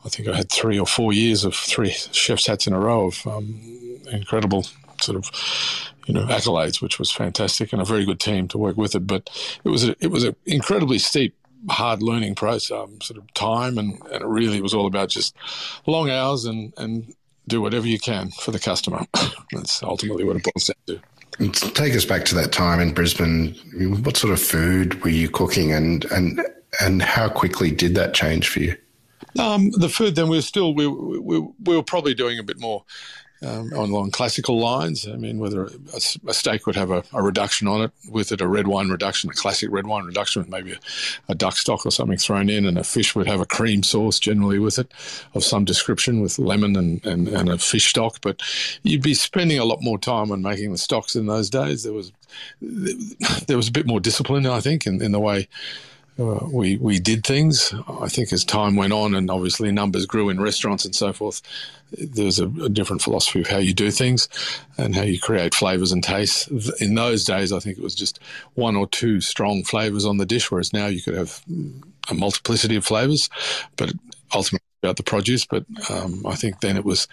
I 0.05 0.09
think 0.09 0.27
I 0.27 0.35
had 0.35 0.51
three 0.51 0.79
or 0.79 0.87
four 0.87 1.13
years 1.13 1.43
of 1.43 1.55
three 1.55 1.91
chef's 1.91 2.47
hats 2.47 2.67
in 2.67 2.73
a 2.73 2.79
row 2.79 3.07
of 3.07 3.25
um, 3.27 3.99
incredible 4.11 4.65
sort 5.01 5.17
of 5.17 5.31
you 6.05 6.13
know 6.13 6.25
accolades, 6.25 6.81
which 6.81 6.99
was 6.99 7.11
fantastic, 7.11 7.73
and 7.73 7.81
a 7.81 7.85
very 7.85 8.05
good 8.05 8.19
team 8.19 8.47
to 8.49 8.57
work 8.57 8.77
with 8.77 8.95
it. 8.95 9.05
But 9.07 9.29
it 9.63 9.69
was 9.69 9.87
a, 9.87 9.95
it 9.99 10.07
was 10.07 10.23
an 10.23 10.35
incredibly 10.45 10.99
steep, 10.99 11.35
hard 11.69 12.01
learning 12.01 12.35
process, 12.35 12.71
um, 12.71 12.99
sort 13.01 13.17
of 13.17 13.33
time, 13.33 13.77
and, 13.77 14.01
and 14.11 14.23
it 14.23 14.27
really 14.27 14.61
was 14.61 14.73
all 14.73 14.87
about 14.87 15.09
just 15.09 15.35
long 15.85 16.09
hours 16.09 16.45
and 16.45 16.73
and 16.77 17.13
do 17.47 17.61
whatever 17.61 17.87
you 17.87 17.99
can 17.99 18.29
for 18.31 18.51
the 18.51 18.59
customer. 18.59 19.05
That's 19.51 19.81
ultimately 19.83 20.23
what 20.23 20.35
it 20.35 20.43
boils 20.43 20.67
down 20.67 20.97
to. 20.97 21.69
Take 21.71 21.95
us 21.95 22.05
back 22.05 22.25
to 22.25 22.35
that 22.35 22.51
time 22.51 22.79
in 22.79 22.93
Brisbane. 22.93 23.53
What 24.03 24.17
sort 24.17 24.33
of 24.33 24.41
food 24.41 25.03
were 25.03 25.09
you 25.09 25.29
cooking, 25.29 25.71
and 25.71 26.05
and 26.05 26.41
and 26.81 27.01
how 27.01 27.29
quickly 27.29 27.71
did 27.71 27.95
that 27.95 28.13
change 28.13 28.47
for 28.47 28.59
you? 28.59 28.75
Um, 29.39 29.69
the 29.71 29.89
food 29.89 30.15
then 30.15 30.29
we 30.29 30.37
were 30.37 30.41
still 30.41 30.73
we, 30.73 30.87
we, 30.87 31.39
we 31.39 31.75
were 31.75 31.83
probably 31.83 32.13
doing 32.13 32.39
a 32.39 32.43
bit 32.43 32.59
more 32.59 32.83
um, 33.41 33.71
along 33.71 34.11
classical 34.11 34.59
lines. 34.59 35.07
I 35.07 35.15
mean, 35.15 35.37
whether 35.37 35.65
a, 35.65 35.97
a 36.27 36.33
steak 36.33 36.65
would 36.65 36.75
have 36.75 36.91
a, 36.91 37.03
a, 37.13 37.21
reduction 37.21 37.67
on 37.67 37.81
it, 37.81 37.91
with 38.09 38.31
it 38.31 38.41
a 38.41 38.47
red 38.47 38.67
wine 38.67 38.89
reduction, 38.89 39.29
a 39.29 39.33
classic 39.33 39.69
red 39.71 39.85
wine 39.85 40.05
reduction 40.05 40.41
with 40.41 40.49
maybe 40.49 40.73
a, 40.73 40.79
a, 41.29 41.35
duck 41.35 41.55
stock 41.57 41.85
or 41.85 41.91
something 41.91 42.17
thrown 42.17 42.49
in, 42.49 42.65
and 42.65 42.77
a 42.77 42.83
fish 42.83 43.15
would 43.15 43.27
have 43.27 43.39
a 43.39 43.45
cream 43.45 43.83
sauce 43.83 44.19
generally 44.19 44.59
with 44.59 44.79
it 44.79 44.91
of 45.33 45.43
some 45.43 45.65
description 45.65 46.21
with 46.21 46.39
lemon 46.39 46.75
and, 46.75 47.05
and, 47.05 47.27
and 47.27 47.49
a 47.49 47.57
fish 47.57 47.89
stock. 47.89 48.19
But 48.21 48.41
you'd 48.83 49.03
be 49.03 49.13
spending 49.13 49.59
a 49.59 49.65
lot 49.65 49.81
more 49.81 49.99
time 49.99 50.31
on 50.31 50.41
making 50.41 50.71
the 50.71 50.77
stocks 50.77 51.15
in 51.15 51.27
those 51.27 51.49
days. 51.49 51.83
There 51.83 51.93
was 51.93 52.11
there 53.47 53.57
was 53.57 53.67
a 53.67 53.71
bit 53.71 53.87
more 53.87 53.99
discipline, 53.99 54.45
I 54.45 54.61
think, 54.61 54.85
in, 54.85 55.01
in 55.01 55.11
the 55.11 55.19
way 55.19 55.47
uh, 56.19 56.39
we 56.51 56.77
we 56.77 56.99
did 56.99 57.25
things. 57.25 57.73
I 57.87 58.07
think 58.07 58.33
as 58.33 58.43
time 58.43 58.75
went 58.75 58.93
on, 58.93 59.13
and 59.13 59.29
obviously 59.29 59.71
numbers 59.71 60.05
grew 60.05 60.29
in 60.29 60.41
restaurants 60.41 60.83
and 60.83 60.95
so 60.95 61.13
forth, 61.13 61.41
there 61.91 62.25
was 62.25 62.39
a, 62.39 62.47
a, 62.47 62.69
different 62.69 63.01
philosophy 63.01 63.41
of 63.41 63.47
how 63.47 63.59
you 63.59 63.73
do 63.73 63.91
things 63.91 64.27
and 64.77 64.95
how 64.95 65.03
you 65.03 65.19
create 65.19 65.53
flavors 65.53 65.91
and 65.91 66.03
tastes. 66.03 66.47
In 66.81 66.95
those 66.95 67.23
days, 67.23 67.53
I 67.53 67.59
think 67.59 67.77
it 67.77 67.83
was 67.83 67.95
just 67.95 68.19
one 68.55 68.75
or 68.75 68.87
two 68.87 69.21
strong 69.21 69.63
flavors 69.63 70.05
on 70.05 70.17
the 70.17 70.25
dish, 70.25 70.49
whereas 70.49 70.73
now 70.73 70.87
you 70.87 71.01
could 71.01 71.15
have 71.15 71.41
a 72.09 72.13
multiplicity 72.13 72.75
of 72.75 72.85
flavors, 72.85 73.29
but 73.75 73.93
ultimately 74.33 74.65
about 74.81 74.97
the 74.97 75.03
produce. 75.03 75.45
But 75.45 75.65
um, 75.89 76.25
I 76.25 76.35
think 76.35 76.61
then 76.61 76.77
it 76.77 76.85
was 76.85 77.07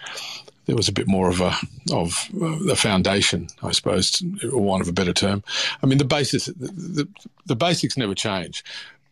there 0.65 0.75
was 0.75 0.87
a 0.87 0.93
bit 0.93 1.07
more 1.07 1.29
of 1.29 1.41
a 1.41 1.55
of 1.91 2.27
uh, 2.41 2.71
a 2.71 2.75
foundation, 2.75 3.47
I 3.61 3.71
suppose, 3.71 4.21
or 4.51 4.61
want 4.61 4.81
of 4.81 4.87
a 4.87 4.93
better 4.93 5.13
term. 5.13 5.43
I 5.81 5.85
mean, 5.85 5.99
the 5.99 6.05
basis, 6.05 6.45
the, 6.45 6.67
the, 6.67 7.07
the 7.45 7.55
basics 7.55 7.97
never 7.97 8.15
change. 8.15 8.63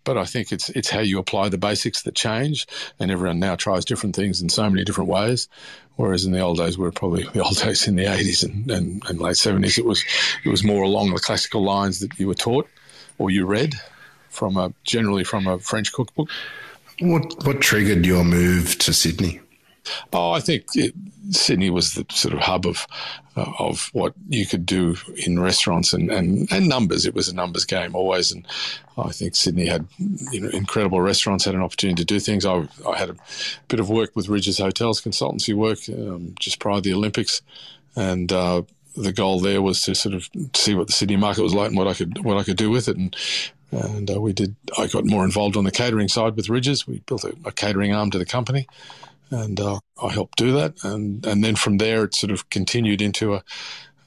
But 0.03 0.17
I 0.17 0.25
think 0.25 0.51
it's 0.51 0.69
it's 0.69 0.89
how 0.89 0.99
you 0.99 1.19
apply 1.19 1.49
the 1.49 1.57
basics 1.57 2.03
that 2.03 2.15
change, 2.15 2.67
and 2.99 3.11
everyone 3.11 3.39
now 3.39 3.55
tries 3.55 3.85
different 3.85 4.15
things 4.15 4.41
in 4.41 4.49
so 4.49 4.69
many 4.69 4.83
different 4.83 5.09
ways. 5.09 5.47
Whereas 5.95 6.25
in 6.25 6.31
the 6.31 6.39
old 6.39 6.57
days, 6.57 6.77
we 6.77 6.87
are 6.87 6.91
probably 6.91 7.23
the 7.33 7.43
old 7.43 7.57
days 7.57 7.87
in 7.87 7.95
the 7.95 8.11
eighties 8.11 8.43
and, 8.43 8.69
and, 8.69 9.03
and 9.07 9.19
late 9.19 9.37
seventies, 9.37 9.77
it 9.77 9.85
was 9.85 10.03
it 10.43 10.49
was 10.49 10.63
more 10.63 10.83
along 10.83 11.13
the 11.13 11.19
classical 11.19 11.63
lines 11.63 11.99
that 11.99 12.19
you 12.19 12.27
were 12.27 12.35
taught 12.35 12.67
or 13.17 13.29
you 13.29 13.45
read 13.45 13.75
from 14.29 14.57
a 14.57 14.73
generally 14.83 15.23
from 15.23 15.47
a 15.47 15.59
French 15.59 15.93
cookbook. 15.93 16.29
What 16.99 17.45
what 17.45 17.61
triggered 17.61 18.05
your 18.05 18.23
move 18.23 18.77
to 18.79 18.93
Sydney? 18.93 19.39
Oh, 20.11 20.31
I 20.31 20.39
think 20.39 20.65
it, 20.75 20.93
Sydney 21.31 21.69
was 21.69 21.93
the 21.93 22.05
sort 22.11 22.33
of 22.33 22.41
hub 22.41 22.65
of 22.65 22.87
uh, 23.35 23.51
of 23.59 23.89
what 23.93 24.13
you 24.29 24.45
could 24.45 24.65
do 24.65 24.95
in 25.17 25.39
restaurants 25.39 25.93
and, 25.93 26.11
and, 26.11 26.47
and 26.51 26.69
numbers. 26.69 27.05
It 27.05 27.15
was 27.15 27.29
a 27.29 27.35
numbers 27.35 27.65
game 27.65 27.95
always, 27.95 28.31
and 28.31 28.45
I 28.97 29.09
think 29.09 29.35
Sydney 29.35 29.65
had 29.65 29.87
you 30.31 30.41
know 30.41 30.49
incredible 30.49 31.01
restaurants, 31.01 31.45
had 31.45 31.55
an 31.55 31.63
opportunity 31.63 32.03
to 32.03 32.05
do 32.05 32.19
things. 32.19 32.45
I, 32.45 32.67
I 32.87 32.97
had 32.97 33.09
a 33.09 33.15
bit 33.67 33.79
of 33.79 33.89
work 33.89 34.15
with 34.15 34.27
Rydges 34.27 34.61
Hotels 34.61 35.01
consultancy 35.01 35.53
work 35.53 35.79
um, 35.89 36.35
just 36.39 36.59
prior 36.59 36.75
to 36.77 36.81
the 36.81 36.93
Olympics, 36.93 37.41
and. 37.95 38.31
Uh, 38.31 38.63
the 38.95 39.11
goal 39.11 39.39
there 39.39 39.59
was 39.59 39.81
to 39.81 39.95
sort 39.95 40.13
of 40.13 40.29
see 40.53 40.75
what 40.75 40.85
the 40.85 40.93
Sydney 40.93 41.15
market 41.15 41.41
was 41.41 41.55
like 41.55 41.69
and 41.69 41.77
what 41.79 41.87
I 41.87 41.95
could 41.95 42.23
what 42.23 42.37
I 42.37 42.43
could 42.43 42.57
do 42.57 42.69
with 42.69 42.87
it, 42.87 42.95
and 42.95 43.15
and 43.71 44.09
uh, 44.09 44.21
we 44.21 44.33
did. 44.33 44.55
I 44.77 44.87
got 44.87 45.05
more 45.05 45.25
involved 45.25 45.57
on 45.57 45.63
the 45.63 45.71
catering 45.71 46.07
side 46.07 46.35
with 46.35 46.47
Rydges. 46.47 46.85
We 46.85 46.99
built 46.99 47.23
a, 47.23 47.35
a 47.45 47.51
catering 47.51 47.93
arm 47.93 48.11
to 48.11 48.19
the 48.19 48.25
company, 48.25 48.67
and 49.33 49.59
uh, 49.59 49.79
I 50.01 50.09
helped 50.09 50.37
do 50.37 50.51
that. 50.53 50.83
And 50.83 51.25
and 51.25 51.43
then 51.43 51.55
from 51.55 51.77
there, 51.77 52.03
it 52.05 52.15
sort 52.15 52.31
of 52.31 52.49
continued 52.49 53.01
into 53.01 53.33
a 53.35 53.43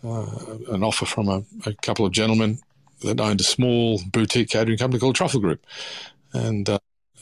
uh, 0.04 0.26
an 0.68 0.84
offer 0.84 1.04
from 1.04 1.28
a, 1.28 1.42
a, 1.64 1.74
couple 1.82 2.06
of 2.06 2.12
gentlemen 2.12 2.60
that 3.02 3.20
owned 3.20 3.40
a 3.40 3.44
small 3.44 4.00
boutique 4.12 4.50
catering 4.50 4.78
company 4.78 5.00
called 5.00 5.16
Truffle 5.16 5.40
Group, 5.40 5.64
and. 6.32 6.68
Uh, 6.68 6.78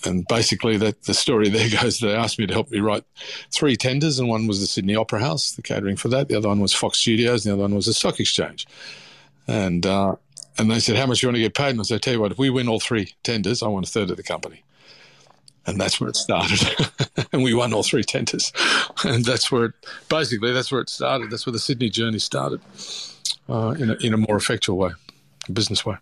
and 0.06 0.26
basically, 0.28 0.76
that 0.76 1.04
the 1.04 1.14
story 1.14 1.48
there 1.50 1.70
goes. 1.70 1.98
They 1.98 2.14
asked 2.14 2.38
me 2.38 2.46
to 2.46 2.52
help 2.52 2.70
me 2.70 2.80
write 2.80 3.04
three 3.50 3.74
tenders, 3.74 4.18
and 4.18 4.28
one 4.28 4.46
was 4.46 4.60
the 4.60 4.66
Sydney 4.66 4.94
Opera 4.94 5.20
House, 5.20 5.52
the 5.52 5.62
catering 5.62 5.96
for 5.96 6.08
that. 6.08 6.28
The 6.28 6.36
other 6.36 6.48
one 6.48 6.60
was 6.60 6.74
Fox 6.74 6.98
Studios, 6.98 7.46
and 7.46 7.52
the 7.52 7.54
other 7.54 7.62
one 7.62 7.74
was 7.74 7.86
the 7.86 7.94
Stock 7.94 8.20
Exchange. 8.20 8.66
And 9.48 9.86
uh, 9.86 10.16
and 10.58 10.70
they 10.70 10.80
said, 10.80 10.96
"How 10.96 11.06
much 11.06 11.20
do 11.20 11.26
you 11.26 11.28
want 11.28 11.36
to 11.36 11.42
get 11.42 11.54
paid?" 11.54 11.70
And 11.70 11.80
I 11.80 11.84
said, 11.84 12.02
"Tell 12.02 12.12
you 12.12 12.20
what, 12.20 12.32
if 12.32 12.38
we 12.38 12.50
win 12.50 12.68
all 12.68 12.80
three 12.80 13.14
tenders, 13.22 13.62
I 13.62 13.68
want 13.68 13.88
a 13.88 13.90
third 13.90 14.10
of 14.10 14.18
the 14.18 14.22
company." 14.22 14.63
And 15.66 15.80
that's 15.80 16.00
where 16.00 16.08
it 16.08 16.16
started. 16.16 16.60
and 17.32 17.42
we 17.42 17.54
won 17.54 17.72
all 17.72 17.82
three 17.82 18.04
tenders, 18.04 18.52
and 19.04 19.24
that's 19.24 19.50
where 19.50 19.66
it 19.66 19.72
basically 20.08 20.52
that's 20.52 20.70
where 20.70 20.80
it 20.80 20.88
started. 20.88 21.30
That's 21.30 21.46
where 21.46 21.52
the 21.52 21.58
Sydney 21.58 21.90
journey 21.90 22.18
started 22.18 22.60
uh, 23.48 23.74
in 23.78 23.90
a, 23.90 23.94
in 23.94 24.14
a 24.14 24.16
more 24.16 24.36
effectual 24.36 24.76
way, 24.76 24.90
a 25.48 25.52
business 25.52 25.84
way. 25.84 25.96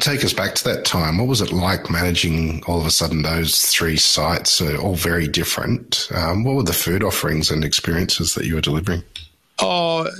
take 0.00 0.24
us 0.24 0.32
back 0.32 0.54
to 0.56 0.64
that 0.64 0.84
time. 0.84 1.18
What 1.18 1.28
was 1.28 1.40
it 1.40 1.52
like 1.52 1.90
managing 1.90 2.62
all 2.64 2.80
of 2.80 2.86
a 2.86 2.90
sudden 2.90 3.22
those 3.22 3.60
three 3.66 3.96
sites, 3.96 4.60
are 4.60 4.78
all 4.78 4.94
very 4.94 5.28
different? 5.28 6.08
Um, 6.14 6.44
what 6.44 6.56
were 6.56 6.62
the 6.62 6.72
food 6.72 7.02
offerings 7.02 7.50
and 7.50 7.64
experiences 7.64 8.34
that 8.34 8.46
you 8.46 8.54
were 8.54 8.60
delivering? 8.60 9.02
Oh, 9.58 10.10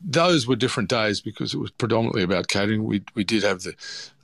those 0.00 0.46
were 0.46 0.56
different 0.56 0.90
days 0.90 1.20
because 1.20 1.54
it 1.54 1.58
was 1.58 1.70
predominantly 1.70 2.22
about 2.22 2.48
catering. 2.48 2.84
We 2.84 3.02
we 3.14 3.24
did 3.24 3.42
have 3.42 3.62
the 3.62 3.74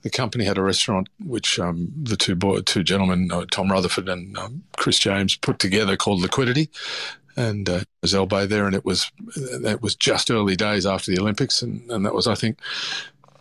the 0.03 0.11
company 0.11 0.45
had 0.45 0.59
a 0.59 0.63
restaurant 0.63 1.09
which 1.25 1.59
um, 1.59 1.91
the 1.97 2.17
two 2.17 2.35
boy, 2.35 2.61
two 2.61 2.83
gentlemen, 2.83 3.31
uh, 3.33 3.47
Tom 3.51 3.73
Rutherford 3.73 4.09
and 4.09 4.37
um, 4.37 4.63
Chris 4.77 4.99
James, 4.99 5.35
put 5.35 5.59
together 5.59 5.97
called 5.97 6.21
Liquidity, 6.21 6.69
and 7.37 7.69
uh, 7.69 7.81
was 8.03 8.13
Elbay 8.13 8.47
there, 8.47 8.67
and 8.67 8.75
it 8.75 8.85
was 8.85 9.11
that 9.63 9.81
was 9.81 9.95
just 9.95 10.31
early 10.31 10.57
days 10.57 10.85
after 10.85 11.11
the 11.11 11.21
Olympics, 11.21 11.63
and, 11.63 11.91
and 11.91 12.05
that 12.05 12.15
was 12.15 12.27
I 12.27 12.35
think 12.35 12.59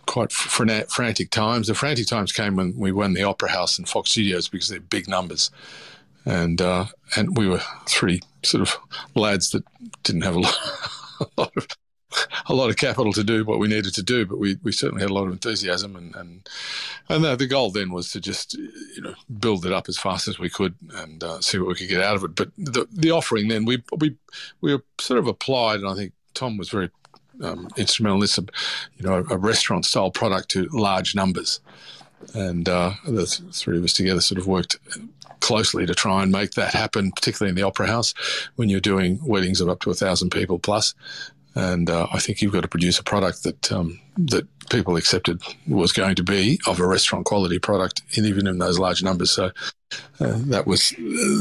quite 0.06 0.32
frantic 0.32 1.30
times. 1.30 1.66
The 1.66 1.74
frantic 1.74 2.06
times 2.06 2.32
came 2.32 2.56
when 2.56 2.78
we 2.78 2.92
won 2.92 3.12
the 3.12 3.24
Opera 3.24 3.50
House 3.50 3.78
and 3.78 3.88
Fox 3.88 4.10
Studios 4.10 4.48
because 4.48 4.68
they're 4.68 4.80
big 4.80 5.06
numbers, 5.06 5.50
and 6.24 6.62
uh, 6.62 6.86
and 7.14 7.36
we 7.36 7.46
were 7.46 7.60
three 7.86 8.22
sort 8.44 8.62
of 8.62 8.76
lads 9.14 9.50
that 9.50 9.64
didn't 10.02 10.22
have 10.22 10.36
a 10.36 10.40
lot, 10.40 10.58
a 11.20 11.40
lot 11.40 11.52
of 11.56 11.66
a 12.46 12.54
lot 12.54 12.70
of 12.70 12.76
capital 12.76 13.12
to 13.12 13.24
do 13.24 13.44
what 13.44 13.58
we 13.58 13.68
needed 13.68 13.94
to 13.94 14.02
do, 14.02 14.26
but 14.26 14.38
we, 14.38 14.56
we 14.62 14.72
certainly 14.72 15.02
had 15.02 15.10
a 15.10 15.14
lot 15.14 15.26
of 15.26 15.32
enthusiasm 15.32 15.96
and 15.96 16.14
and 16.14 16.48
and 17.08 17.24
the, 17.24 17.36
the 17.36 17.46
goal 17.46 17.70
then 17.70 17.90
was 17.90 18.10
to 18.12 18.20
just 18.20 18.54
you 18.54 19.02
know 19.02 19.14
build 19.38 19.66
it 19.66 19.72
up 19.72 19.88
as 19.88 19.98
fast 19.98 20.28
as 20.28 20.38
we 20.38 20.48
could 20.48 20.74
and 20.94 21.22
uh, 21.22 21.40
see 21.40 21.58
what 21.58 21.68
we 21.68 21.74
could 21.74 21.88
get 21.88 22.02
out 22.02 22.16
of 22.16 22.24
it. 22.24 22.34
But 22.34 22.50
the 22.56 22.86
the 22.92 23.10
offering 23.10 23.48
then 23.48 23.64
we 23.64 23.82
we 23.98 24.16
we 24.60 24.78
sort 25.00 25.18
of 25.18 25.26
applied, 25.26 25.80
and 25.80 25.88
I 25.88 25.94
think 25.94 26.12
Tom 26.34 26.56
was 26.56 26.70
very 26.70 26.90
um, 27.42 27.68
instrumental 27.76 28.16
in 28.16 28.20
this, 28.20 28.38
you 28.38 29.06
know, 29.06 29.24
a 29.30 29.36
restaurant 29.36 29.84
style 29.84 30.10
product 30.10 30.50
to 30.50 30.68
large 30.72 31.14
numbers, 31.14 31.60
and 32.34 32.68
uh, 32.68 32.92
the 33.06 33.26
three 33.26 33.78
of 33.78 33.84
us 33.84 33.92
together 33.92 34.20
sort 34.20 34.38
of 34.38 34.46
worked 34.46 34.76
closely 35.44 35.84
to 35.84 35.94
try 35.94 36.22
and 36.22 36.32
make 36.32 36.52
that 36.52 36.72
happen, 36.72 37.12
particularly 37.12 37.50
in 37.50 37.54
the 37.54 37.62
opera 37.62 37.86
house 37.86 38.14
when 38.56 38.70
you're 38.70 38.80
doing 38.80 39.20
weddings 39.22 39.60
of 39.60 39.68
up 39.68 39.78
to 39.80 39.90
a 39.90 39.94
thousand 39.94 40.30
people 40.30 40.58
plus. 40.58 40.94
And 41.54 41.90
uh, 41.90 42.06
I 42.10 42.18
think 42.18 42.40
you've 42.40 42.54
got 42.54 42.62
to 42.62 42.68
produce 42.68 42.98
a 42.98 43.04
product 43.04 43.42
that 43.42 43.70
um, 43.70 44.00
that 44.16 44.48
people 44.70 44.96
accepted 44.96 45.42
was 45.68 45.92
going 45.92 46.14
to 46.14 46.22
be 46.22 46.58
of 46.66 46.80
a 46.80 46.86
restaurant 46.86 47.26
quality 47.26 47.58
product, 47.58 48.00
even 48.16 48.46
in 48.46 48.56
those 48.56 48.78
large 48.78 49.02
numbers. 49.02 49.32
So 49.32 49.50
uh, 50.18 50.38
that 50.48 50.66
was 50.66 50.94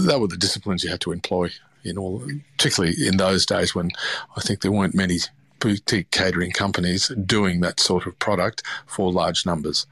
that 0.08 0.18
were 0.20 0.28
the 0.28 0.38
disciplines 0.38 0.84
you 0.84 0.90
had 0.90 1.02
to 1.02 1.14
employ 1.14 1.50
in 1.86 1.98
all, 1.98 2.22
particularly 2.58 3.08
in 3.08 3.16
those 3.16 3.46
days 3.46 3.74
when 3.74 3.90
I 4.36 4.42
think 4.42 4.62
there 4.62 4.72
weren't 4.72 4.94
many 4.94 5.20
boutique 5.60 6.12
catering 6.12 6.52
companies 6.52 7.08
doing 7.26 7.62
that 7.62 7.80
sort 7.80 8.06
of 8.06 8.20
product 8.20 8.64
for 8.86 9.14
large 9.14 9.46
numbers, 9.46 9.88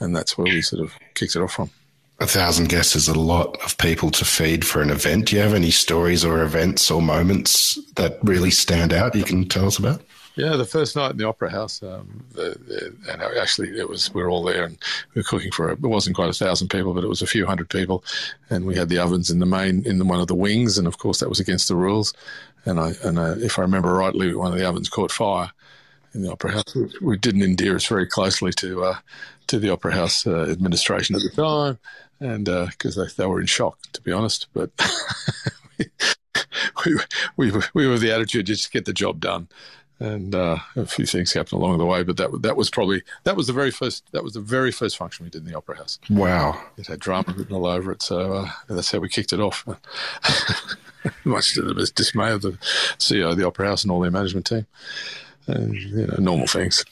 and 0.00 0.14
that's 0.14 0.36
where 0.36 0.52
we 0.52 0.60
sort 0.60 0.84
of 0.84 0.92
kicked 1.14 1.34
it 1.34 1.40
off 1.42 1.54
from 1.54 1.70
a 2.20 2.26
thousand 2.26 2.68
guests 2.68 2.94
is 2.94 3.08
a 3.08 3.18
lot 3.18 3.56
of 3.64 3.76
people 3.78 4.10
to 4.12 4.24
feed 4.24 4.66
for 4.66 4.80
an 4.82 4.90
event. 4.90 5.26
Do 5.26 5.36
you 5.36 5.42
have 5.42 5.54
any 5.54 5.70
stories 5.70 6.24
or 6.24 6.42
events 6.42 6.90
or 6.90 7.02
moments 7.02 7.78
that 7.94 8.18
really 8.22 8.50
stand 8.50 8.92
out 8.92 9.14
you 9.14 9.24
can 9.24 9.48
tell 9.48 9.66
us 9.66 9.78
about? 9.78 10.00
Yeah, 10.36 10.56
the 10.56 10.64
first 10.64 10.96
night 10.96 11.12
in 11.12 11.16
the 11.16 11.28
Opera 11.28 11.50
House, 11.50 11.80
um, 11.82 12.24
the, 12.32 12.56
the, 12.66 13.12
and 13.12 13.22
actually 13.22 13.78
it 13.78 13.88
was 13.88 14.12
we 14.12 14.20
were 14.20 14.28
all 14.28 14.42
there 14.42 14.64
and 14.64 14.76
we 15.14 15.20
were 15.20 15.24
cooking 15.24 15.52
for 15.52 15.70
it 15.70 15.80
wasn't 15.80 16.16
quite 16.16 16.28
a 16.28 16.32
thousand 16.32 16.68
people, 16.68 16.92
but 16.92 17.04
it 17.04 17.08
was 17.08 17.22
a 17.22 17.26
few 17.26 17.46
hundred 17.46 17.68
people, 17.68 18.02
and 18.50 18.64
we 18.64 18.74
had 18.74 18.88
the 18.88 18.98
ovens 18.98 19.30
in 19.30 19.38
the 19.38 19.46
main 19.46 19.86
in 19.86 19.98
the, 19.98 20.04
one 20.04 20.20
of 20.20 20.26
the 20.26 20.34
wings, 20.34 20.76
and 20.76 20.88
of 20.88 20.98
course 20.98 21.20
that 21.20 21.28
was 21.28 21.38
against 21.38 21.68
the 21.68 21.76
rules, 21.76 22.12
and 22.64 22.80
I 22.80 22.94
and 23.04 23.16
if 23.44 23.60
I 23.60 23.62
remember 23.62 23.94
rightly, 23.94 24.34
one 24.34 24.52
of 24.52 24.58
the 24.58 24.66
ovens 24.66 24.88
caught 24.88 25.12
fire 25.12 25.52
in 26.14 26.22
the 26.22 26.32
Opera 26.32 26.52
House. 26.52 26.74
We, 26.74 26.90
we 27.00 27.16
didn't 27.16 27.42
endear 27.42 27.76
us 27.76 27.86
very 27.86 28.06
closely 28.06 28.52
to 28.54 28.84
uh, 28.84 28.98
to 29.46 29.58
the 29.58 29.70
Opera 29.70 29.94
House 29.94 30.26
uh, 30.26 30.46
administration 30.50 31.16
at 31.16 31.22
the 31.22 31.30
time 31.30 31.78
and 32.20 32.44
because 32.44 32.96
uh, 32.96 33.04
they, 33.04 33.10
they 33.16 33.26
were 33.26 33.40
in 33.40 33.46
shock, 33.46 33.78
to 33.92 34.00
be 34.02 34.12
honest. 34.12 34.46
But 34.52 34.70
we, 36.86 36.96
we, 37.36 37.52
we 37.74 37.86
were 37.86 37.98
the 37.98 38.12
attitude 38.12 38.46
just 38.46 38.72
get 38.72 38.84
the 38.84 38.92
job 38.92 39.20
done, 39.20 39.48
and 39.98 40.34
uh, 40.34 40.58
a 40.76 40.86
few 40.86 41.06
things 41.06 41.32
happened 41.32 41.60
along 41.60 41.78
the 41.78 41.86
way. 41.86 42.02
But 42.02 42.16
that 42.16 42.42
that 42.42 42.56
was 42.56 42.70
probably 42.70 43.02
that 43.24 43.36
was 43.36 43.46
the 43.46 43.52
very 43.52 43.70
first 43.70 44.04
that 44.12 44.24
was 44.24 44.34
the 44.34 44.40
very 44.40 44.72
first 44.72 44.96
function 44.96 45.24
we 45.24 45.30
did 45.30 45.42
in 45.44 45.50
the 45.50 45.56
Opera 45.56 45.76
House. 45.76 45.98
Wow, 46.08 46.60
it 46.76 46.86
had 46.86 47.00
drama 47.00 47.34
written 47.36 47.54
all 47.54 47.66
over 47.66 47.92
it, 47.92 48.02
so 48.02 48.32
uh, 48.32 48.50
that's 48.68 48.90
how 48.90 48.98
we 48.98 49.08
kicked 49.08 49.32
it 49.32 49.40
off. 49.40 49.66
Much 51.24 51.54
to 51.54 51.62
the 51.62 51.92
dismay 51.94 52.32
of 52.32 52.42
the 52.42 52.52
CEO 52.98 53.32
of 53.32 53.36
the 53.36 53.46
Opera 53.46 53.68
House 53.68 53.82
and 53.84 53.90
all 53.90 54.00
their 54.00 54.10
management 54.10 54.46
team, 54.46 54.66
and 55.46 55.74
you 55.74 56.06
know 56.06 56.16
normal 56.18 56.46
things 56.46 56.84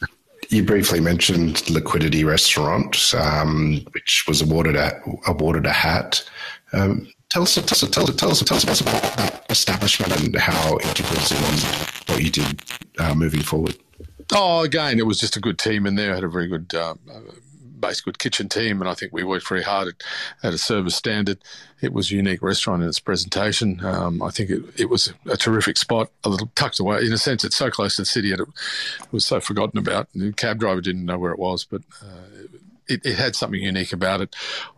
you 0.52 0.62
briefly 0.62 1.00
mentioned 1.00 1.68
Liquidity 1.71 2.25
Restaurant, 2.25 3.14
um, 3.14 3.85
which 3.92 4.25
was 4.28 4.42
awarded 4.42 4.76
a 4.76 5.00
awarded 5.26 5.64
a 5.64 5.73
hat. 5.73 6.23
Um, 6.75 7.09
tell 7.30 7.42
us, 7.42 7.54
tell 7.54 7.64
us, 7.64 7.80
tell 7.80 8.04
us, 8.04 8.14
tell 8.16 8.30
us, 8.30 8.42
tell 8.42 8.56
us 8.71 8.80
about 8.80 9.02
that 9.16 9.47
establishment 9.49 10.14
and 10.21 10.37
how 10.37 10.76
it 10.76 11.00
in 11.00 12.14
what 12.14 12.23
you 12.23 12.30
did 12.30 12.62
uh, 12.99 13.14
moving 13.14 13.42
forward. 13.42 13.76
Oh, 14.35 14.62
again, 14.62 14.99
it 14.99 15.06
was 15.06 15.18
just 15.18 15.37
a 15.37 15.40
good 15.40 15.59
team 15.59 15.87
in 15.87 15.94
there. 15.94 16.14
Had 16.14 16.25
a 16.25 16.28
very 16.28 16.49
good 16.49 16.73
uh, 16.75 16.94
good 18.05 18.19
kitchen 18.19 18.49
team, 18.49 18.81
and 18.81 18.89
I 18.89 18.95
think 18.95 19.12
we 19.12 19.25
worked 19.25 19.49
very 19.49 19.62
hard 19.62 19.89
at, 19.89 19.95
at 20.43 20.55
a 20.55 20.59
service 20.59 20.97
standard. 20.97 21.39
It 21.81 21.93
was 21.93 22.11
a 22.11 22.15
unique 22.15 22.43
restaurant 22.43 22.83
in 22.83 22.89
its 22.89 23.01
presentation. 23.01 23.85
Um, 23.85 24.23
I 24.23 24.31
think 24.31 24.51
it, 24.51 24.62
it 24.77 24.89
was 24.89 25.12
a 25.27 25.37
terrific 25.37 25.77
spot, 25.77 26.11
a 26.25 26.29
little 26.29 26.51
tucked 26.55 26.79
away. 26.79 27.05
In 27.05 27.12
a 27.12 27.19
sense, 27.19 27.45
it's 27.45 27.57
so 27.57 27.71
close 27.71 27.97
to 27.97 28.03
the 28.03 28.07
city, 28.07 28.33
and 28.33 28.41
it, 28.41 28.49
it 29.01 29.12
was 29.12 29.25
so 29.25 29.41
forgotten 29.41 29.79
about. 29.79 30.09
The 30.15 30.33
cab 30.33 30.61
driver 30.61 30.81
didn't 30.81 31.05
know 31.05 31.19
where 31.19 31.33
it 31.33 31.39
was, 31.39 31.65
but 31.65 31.83
uh, 32.03 32.47
it, 32.89 33.05
it 33.05 33.17
had 33.17 33.37
something 33.37 33.61
unique 33.61 33.93
about 33.93 34.21
it. 34.21 34.35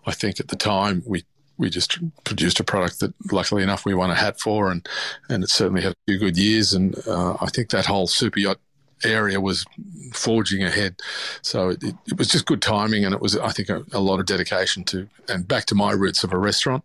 I 0.07 0.13
think 0.13 0.41
at 0.41 0.49
the 0.49 0.57
time 0.57 1.03
we 1.07 1.25
we 1.57 1.71
just 1.71 1.99
produced 2.25 2.59
a 2.59 2.65
product 2.65 3.01
that 3.01 3.15
luckily 3.33 3.63
enough 3.63 3.85
we 3.85 3.95
won 3.95 4.11
a 4.11 4.15
hat 4.15 4.41
for 4.41 4.71
and 4.71 4.89
and 5.29 5.45
it 5.45 5.51
certainly 5.51 5.83
had 5.83 5.93
a 5.93 5.97
few 6.07 6.19
good 6.19 6.37
years 6.37 6.73
and 6.73 6.97
uh, 7.07 7.37
I 7.41 7.47
think 7.47 7.71
that 7.71 7.87
whole 7.87 8.07
super 8.07 8.41
yacht 8.41 8.59
area 9.05 9.41
was 9.41 9.65
forging 10.13 10.63
ahead. 10.63 10.97
So 11.43 11.71
it, 11.71 11.83
it, 12.07 12.19
was 12.19 12.29
just 12.29 12.47
good 12.47 12.63
timing, 12.63 13.05
and 13.05 13.15
it 13.15 13.21
was, 13.21 13.37
I 13.37 13.51
think, 13.51 13.69
a, 13.69 13.85
a, 13.93 14.01
lot 14.01 14.21
of 14.21 14.27
dedication 14.27 14.85
to 14.85 15.09
and 15.29 15.47
back 15.47 15.67
to 15.67 15.75
my 15.75 15.93
roots 15.93 16.25
of 16.25 16.33
a 16.33 16.39
restaurant. 16.39 16.85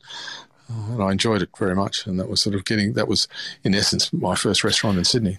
Uh, 0.70 0.94
and 0.94 1.04
I 1.04 1.12
enjoyed 1.12 1.42
it 1.42 1.50
very 1.58 1.76
much, 1.76 2.06
and 2.06 2.20
that 2.20 2.30
was 2.30 2.42
sort 2.42 2.56
of 2.56 2.66
getting 2.66 2.94
that 2.94 3.08
was 3.08 3.28
in 3.64 3.74
essence 3.74 4.12
my 4.14 4.36
first 4.36 4.64
restaurant 4.64 4.98
in 4.98 5.06
Sydney. 5.06 5.38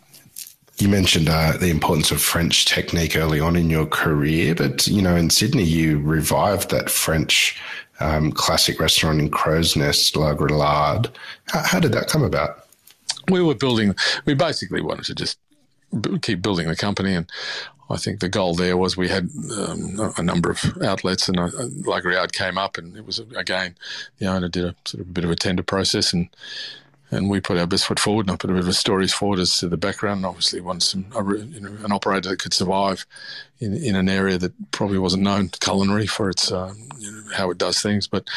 You 0.78 0.88
mentioned 0.88 1.28
uh, 1.28 1.58
the 1.58 1.68
importance 1.68 2.10
of 2.10 2.22
French 2.22 2.64
technique 2.64 3.14
early 3.14 3.38
on 3.38 3.54
in 3.54 3.68
your 3.68 3.86
career, 3.86 4.54
but 4.54 4.86
you 4.86 5.02
know, 5.02 5.14
in 5.14 5.28
Sydney, 5.28 5.64
you 5.64 6.00
revived 6.00 6.70
that 6.70 6.88
French 6.88 7.60
um, 8.00 8.32
classic 8.32 8.80
restaurant 8.80 9.20
in 9.20 9.30
Crow's 9.30 9.76
Nest, 9.76 10.16
La 10.16 10.32
Grillade. 10.32 11.10
How, 11.48 11.62
how 11.62 11.80
did 11.80 11.92
that 11.92 12.08
come 12.08 12.24
about? 12.24 12.66
We 13.30 13.42
were 13.42 13.54
building. 13.54 13.94
We 14.24 14.34
basically 14.34 14.80
wanted 14.80 15.04
to 15.04 15.14
just 15.14 15.38
keep 16.22 16.42
building 16.42 16.68
the 16.68 16.76
company. 16.76 17.14
And 17.14 17.30
I 17.88 17.96
think 17.96 18.20
the 18.20 18.28
goal 18.28 18.54
there 18.54 18.76
was 18.76 18.96
we 18.96 19.08
had 19.08 19.30
um, 19.56 20.12
a 20.16 20.22
number 20.22 20.50
of 20.50 20.82
outlets, 20.82 21.28
and 21.28 21.38
uh, 21.38 22.26
came 22.32 22.56
up, 22.56 22.78
and 22.78 22.96
it 22.96 23.04
was 23.04 23.18
again 23.36 23.76
the 24.18 24.26
owner 24.26 24.48
did 24.48 24.64
a 24.64 24.74
sort 24.84 25.02
of 25.02 25.08
a 25.08 25.12
bit 25.12 25.24
of 25.24 25.30
a 25.30 25.36
tender 25.36 25.62
process, 25.62 26.12
and 26.12 26.28
and 27.10 27.28
we 27.28 27.40
put 27.40 27.58
our 27.58 27.66
best 27.66 27.86
foot 27.86 27.98
forward 27.98 28.26
and 28.26 28.32
I 28.32 28.36
put 28.36 28.50
a 28.50 28.54
bit 28.54 28.66
of 28.66 28.76
stories 28.76 29.12
forward 29.12 29.40
as 29.40 29.56
to 29.58 29.68
the 29.68 29.76
background. 29.76 30.18
And 30.18 30.26
obviously, 30.26 30.60
wanted 30.60 30.82
some 30.82 31.06
you 31.52 31.60
know, 31.60 31.84
an 31.84 31.92
operator 31.92 32.30
that 32.30 32.38
could 32.38 32.54
survive 32.54 33.06
in 33.58 33.74
in 33.74 33.96
an 33.96 34.08
area 34.08 34.38
that 34.38 34.52
probably 34.70 34.98
wasn't 34.98 35.22
known 35.22 35.48
culinary 35.48 36.06
for 36.06 36.30
its 36.30 36.52
uh, 36.52 36.72
you 36.98 37.10
know, 37.10 37.22
how 37.34 37.50
it 37.50 37.58
does 37.58 37.80
things. 37.80 38.06
But 38.06 38.28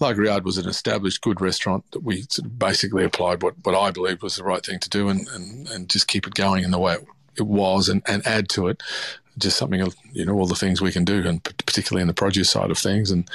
La 0.00 0.12
Grillade 0.12 0.44
was 0.44 0.58
an 0.58 0.68
established 0.68 1.20
good 1.20 1.40
restaurant 1.40 1.84
that 1.92 2.02
we 2.02 2.24
basically 2.56 3.04
applied 3.04 3.42
what, 3.42 3.54
what 3.62 3.74
I 3.74 3.90
believed 3.90 4.22
was 4.22 4.36
the 4.36 4.44
right 4.44 4.64
thing 4.64 4.78
to 4.80 4.88
do 4.88 5.08
and, 5.08 5.28
and, 5.28 5.68
and 5.68 5.88
just 5.88 6.08
keep 6.08 6.26
it 6.26 6.34
going 6.34 6.64
in 6.64 6.70
the 6.70 6.78
way 6.78 6.96
it 7.36 7.46
was 7.46 7.88
and, 7.88 8.02
and 8.06 8.26
add 8.26 8.48
to 8.48 8.68
it 8.68 8.82
just 9.36 9.58
something 9.58 9.80
of 9.80 9.96
you 10.12 10.24
know 10.24 10.34
all 10.34 10.46
the 10.46 10.54
things 10.54 10.80
we 10.80 10.92
can 10.92 11.04
do 11.04 11.26
and 11.26 11.42
particularly 11.42 12.00
in 12.00 12.06
the 12.06 12.14
produce 12.14 12.48
side 12.50 12.70
of 12.70 12.78
things 12.78 13.10
and 13.10 13.28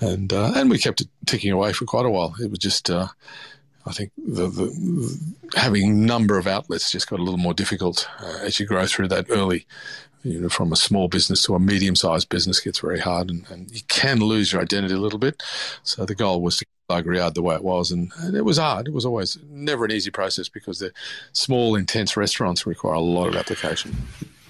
and 0.00 0.32
uh, 0.32 0.52
and 0.54 0.70
we 0.70 0.78
kept 0.78 1.00
it 1.00 1.08
ticking 1.26 1.52
away 1.52 1.72
for 1.72 1.84
quite 1.84 2.06
a 2.06 2.10
while. 2.10 2.34
It 2.40 2.50
was 2.50 2.58
just 2.58 2.90
uh, 2.90 3.08
I 3.88 3.92
think 3.92 4.12
the, 4.16 4.48
the, 4.48 5.34
having 5.56 6.04
number 6.04 6.38
of 6.38 6.46
outlets 6.46 6.90
just 6.90 7.08
got 7.08 7.18
a 7.18 7.22
little 7.22 7.38
more 7.38 7.54
difficult 7.54 8.08
uh, 8.20 8.38
as 8.42 8.60
you 8.60 8.66
grow 8.66 8.86
through 8.86 9.08
that 9.08 9.26
early. 9.30 9.66
You 10.24 10.40
know, 10.40 10.48
from 10.48 10.72
a 10.72 10.76
small 10.76 11.06
business 11.08 11.44
to 11.44 11.54
a 11.54 11.60
medium-sized 11.60 12.28
business 12.28 12.60
gets 12.60 12.80
very 12.80 12.98
hard, 12.98 13.30
and, 13.30 13.48
and 13.50 13.70
you 13.70 13.82
can 13.86 14.18
lose 14.18 14.52
your 14.52 14.60
identity 14.60 14.94
a 14.94 14.98
little 14.98 15.18
bit. 15.18 15.40
So 15.84 16.04
the 16.04 16.16
goal 16.16 16.42
was 16.42 16.56
to 16.58 16.66
La 16.88 17.00
Grillade 17.02 17.34
the 17.34 17.42
way 17.42 17.54
it 17.54 17.62
was, 17.62 17.92
and, 17.92 18.10
and, 18.18 18.34
it 18.36 18.44
was 18.44 18.58
hard. 18.58 18.88
It 18.88 18.94
was 18.94 19.06
always 19.06 19.38
never 19.48 19.84
an 19.84 19.92
easy 19.92 20.10
process 20.10 20.48
because 20.48 20.80
the 20.80 20.92
small, 21.32 21.76
intense 21.76 22.16
restaurants 22.16 22.66
require 22.66 22.94
a 22.94 23.00
lot 23.00 23.28
of 23.28 23.36
application. 23.36 23.96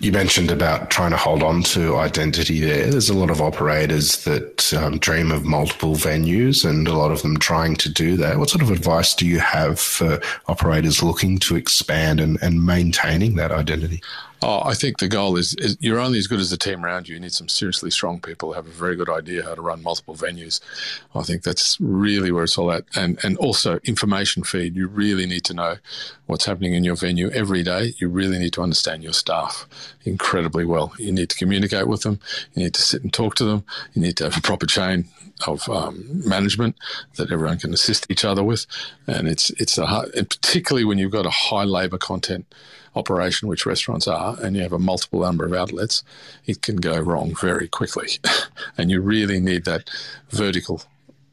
You 0.00 0.12
mentioned 0.12 0.52
about 0.52 0.90
trying 0.90 1.10
to 1.10 1.16
hold 1.16 1.42
on 1.42 1.64
to 1.64 1.96
identity 1.96 2.60
there. 2.60 2.86
There's 2.86 3.10
a 3.10 3.14
lot 3.14 3.30
of 3.30 3.40
operators 3.40 4.22
that 4.24 4.72
um, 4.72 4.98
dream 4.98 5.32
of 5.32 5.44
multiple 5.44 5.96
venues 5.96 6.64
and 6.64 6.86
a 6.86 6.94
lot 6.94 7.10
of 7.10 7.22
them 7.22 7.36
trying 7.36 7.74
to 7.76 7.88
do 7.88 8.16
that. 8.18 8.38
What 8.38 8.48
sort 8.48 8.62
of 8.62 8.70
advice 8.70 9.12
do 9.12 9.26
you 9.26 9.40
have 9.40 9.80
for 9.80 10.20
operators 10.46 11.02
looking 11.02 11.38
to 11.40 11.56
expand 11.56 12.20
and, 12.20 12.40
and 12.42 12.64
maintaining 12.64 13.34
that 13.36 13.50
identity? 13.50 14.00
Oh, 14.40 14.62
I 14.64 14.74
think 14.74 14.98
the 14.98 15.08
goal 15.08 15.36
is, 15.36 15.54
is, 15.56 15.76
you're 15.80 15.98
only 15.98 16.18
as 16.18 16.28
good 16.28 16.38
as 16.38 16.50
the 16.50 16.56
team 16.56 16.84
around 16.84 17.08
you. 17.08 17.14
You 17.14 17.20
need 17.20 17.32
some 17.32 17.48
seriously 17.48 17.90
strong 17.90 18.20
people 18.20 18.50
who 18.50 18.54
have 18.54 18.66
a 18.66 18.70
very 18.70 18.94
good 18.94 19.10
idea 19.10 19.42
how 19.42 19.54
to 19.54 19.60
run 19.60 19.82
multiple 19.82 20.14
venues. 20.14 20.60
I 21.14 21.22
think 21.22 21.42
that's 21.42 21.76
really 21.80 22.30
where 22.30 22.44
it's 22.44 22.56
all 22.56 22.70
at. 22.70 22.84
And 22.94 23.18
and 23.24 23.36
also 23.38 23.80
information 23.84 24.44
feed. 24.44 24.76
You 24.76 24.86
really 24.86 25.26
need 25.26 25.44
to 25.46 25.54
know 25.54 25.76
what's 26.26 26.44
happening 26.44 26.74
in 26.74 26.84
your 26.84 26.94
venue 26.94 27.30
every 27.30 27.64
day. 27.64 27.94
You 27.98 28.08
really 28.08 28.38
need 28.38 28.52
to 28.52 28.62
understand 28.62 29.02
your 29.02 29.12
staff 29.12 29.66
incredibly 30.04 30.64
well. 30.64 30.92
You 30.98 31.12
need 31.12 31.30
to 31.30 31.36
communicate 31.36 31.88
with 31.88 32.02
them. 32.02 32.20
You 32.54 32.64
need 32.64 32.74
to 32.74 32.82
sit 32.82 33.02
and 33.02 33.12
talk 33.12 33.34
to 33.36 33.44
them. 33.44 33.64
You 33.94 34.02
need 34.02 34.16
to 34.18 34.24
have 34.24 34.36
a 34.36 34.40
proper 34.40 34.66
chain 34.66 35.06
of 35.46 35.68
um, 35.68 36.04
management 36.28 36.76
that 37.16 37.30
everyone 37.32 37.58
can 37.58 37.72
assist 37.72 38.06
each 38.08 38.24
other 38.24 38.44
with. 38.44 38.66
And 39.08 39.26
it's 39.26 39.50
it's 39.50 39.78
a 39.78 39.86
hard, 39.86 40.14
and 40.14 40.30
particularly 40.30 40.84
when 40.84 40.98
you've 40.98 41.12
got 41.12 41.26
a 41.26 41.30
high 41.30 41.64
labour 41.64 41.98
content 41.98 42.46
operation, 42.94 43.48
which 43.48 43.66
restaurants 43.66 44.06
are, 44.06 44.36
and 44.42 44.56
you 44.56 44.62
have 44.62 44.72
a 44.72 44.78
multiple 44.78 45.20
number 45.20 45.44
of 45.44 45.52
outlets, 45.52 46.02
it 46.46 46.62
can 46.62 46.76
go 46.76 46.98
wrong 46.98 47.34
very 47.34 47.68
quickly. 47.68 48.08
and 48.78 48.90
you 48.90 49.00
really 49.00 49.40
need 49.40 49.64
that 49.64 49.90
vertical 50.30 50.82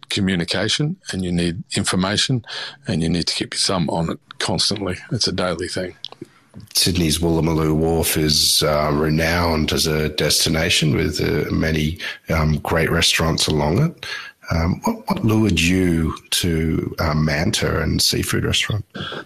communication 0.09 0.97
and 1.11 1.23
you 1.23 1.31
need 1.31 1.63
information 1.75 2.45
and 2.87 3.01
you 3.01 3.09
need 3.09 3.27
to 3.27 3.33
keep 3.33 3.53
your 3.53 3.59
thumb 3.59 3.89
on 3.89 4.11
it 4.11 4.19
constantly. 4.39 4.95
It's 5.11 5.27
a 5.27 5.31
daily 5.31 5.67
thing. 5.67 5.95
Sydney's 6.73 7.19
Woolloomooloo 7.19 7.75
Wharf 7.75 8.15
is 8.15 8.63
uh, 8.63 8.91
renowned 8.93 9.73
as 9.73 9.87
a 9.87 10.09
destination 10.09 10.95
with 10.95 11.19
uh, 11.19 11.51
many 11.51 11.99
um, 12.29 12.59
great 12.59 12.89
restaurants 12.89 13.47
along 13.47 13.83
it. 13.83 14.05
Um, 14.51 14.79
what, 14.83 15.07
what, 15.07 15.25
lured 15.25 15.59
you 15.59 16.15
to 16.31 16.95
um, 16.99 17.25
Manta 17.25 17.81
and 17.81 18.01
seafood 18.01 18.45
restaurant? 18.45 18.85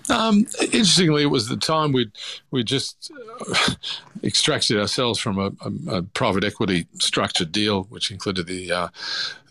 Um, 0.09 0.45
interestingly, 0.61 1.23
it 1.23 1.27
was 1.27 1.49
the 1.49 1.57
time 1.57 1.91
we 1.91 2.09
we 2.51 2.63
just 2.63 3.11
uh, 3.39 3.73
extracted 4.23 4.77
ourselves 4.77 5.19
from 5.19 5.38
a, 5.38 5.51
a, 5.65 5.97
a, 5.97 6.03
private 6.03 6.43
equity 6.43 6.88
structured 6.99 7.51
deal, 7.51 7.83
which 7.85 8.11
included 8.11 8.47
the 8.47 8.71
uh, 8.71 8.88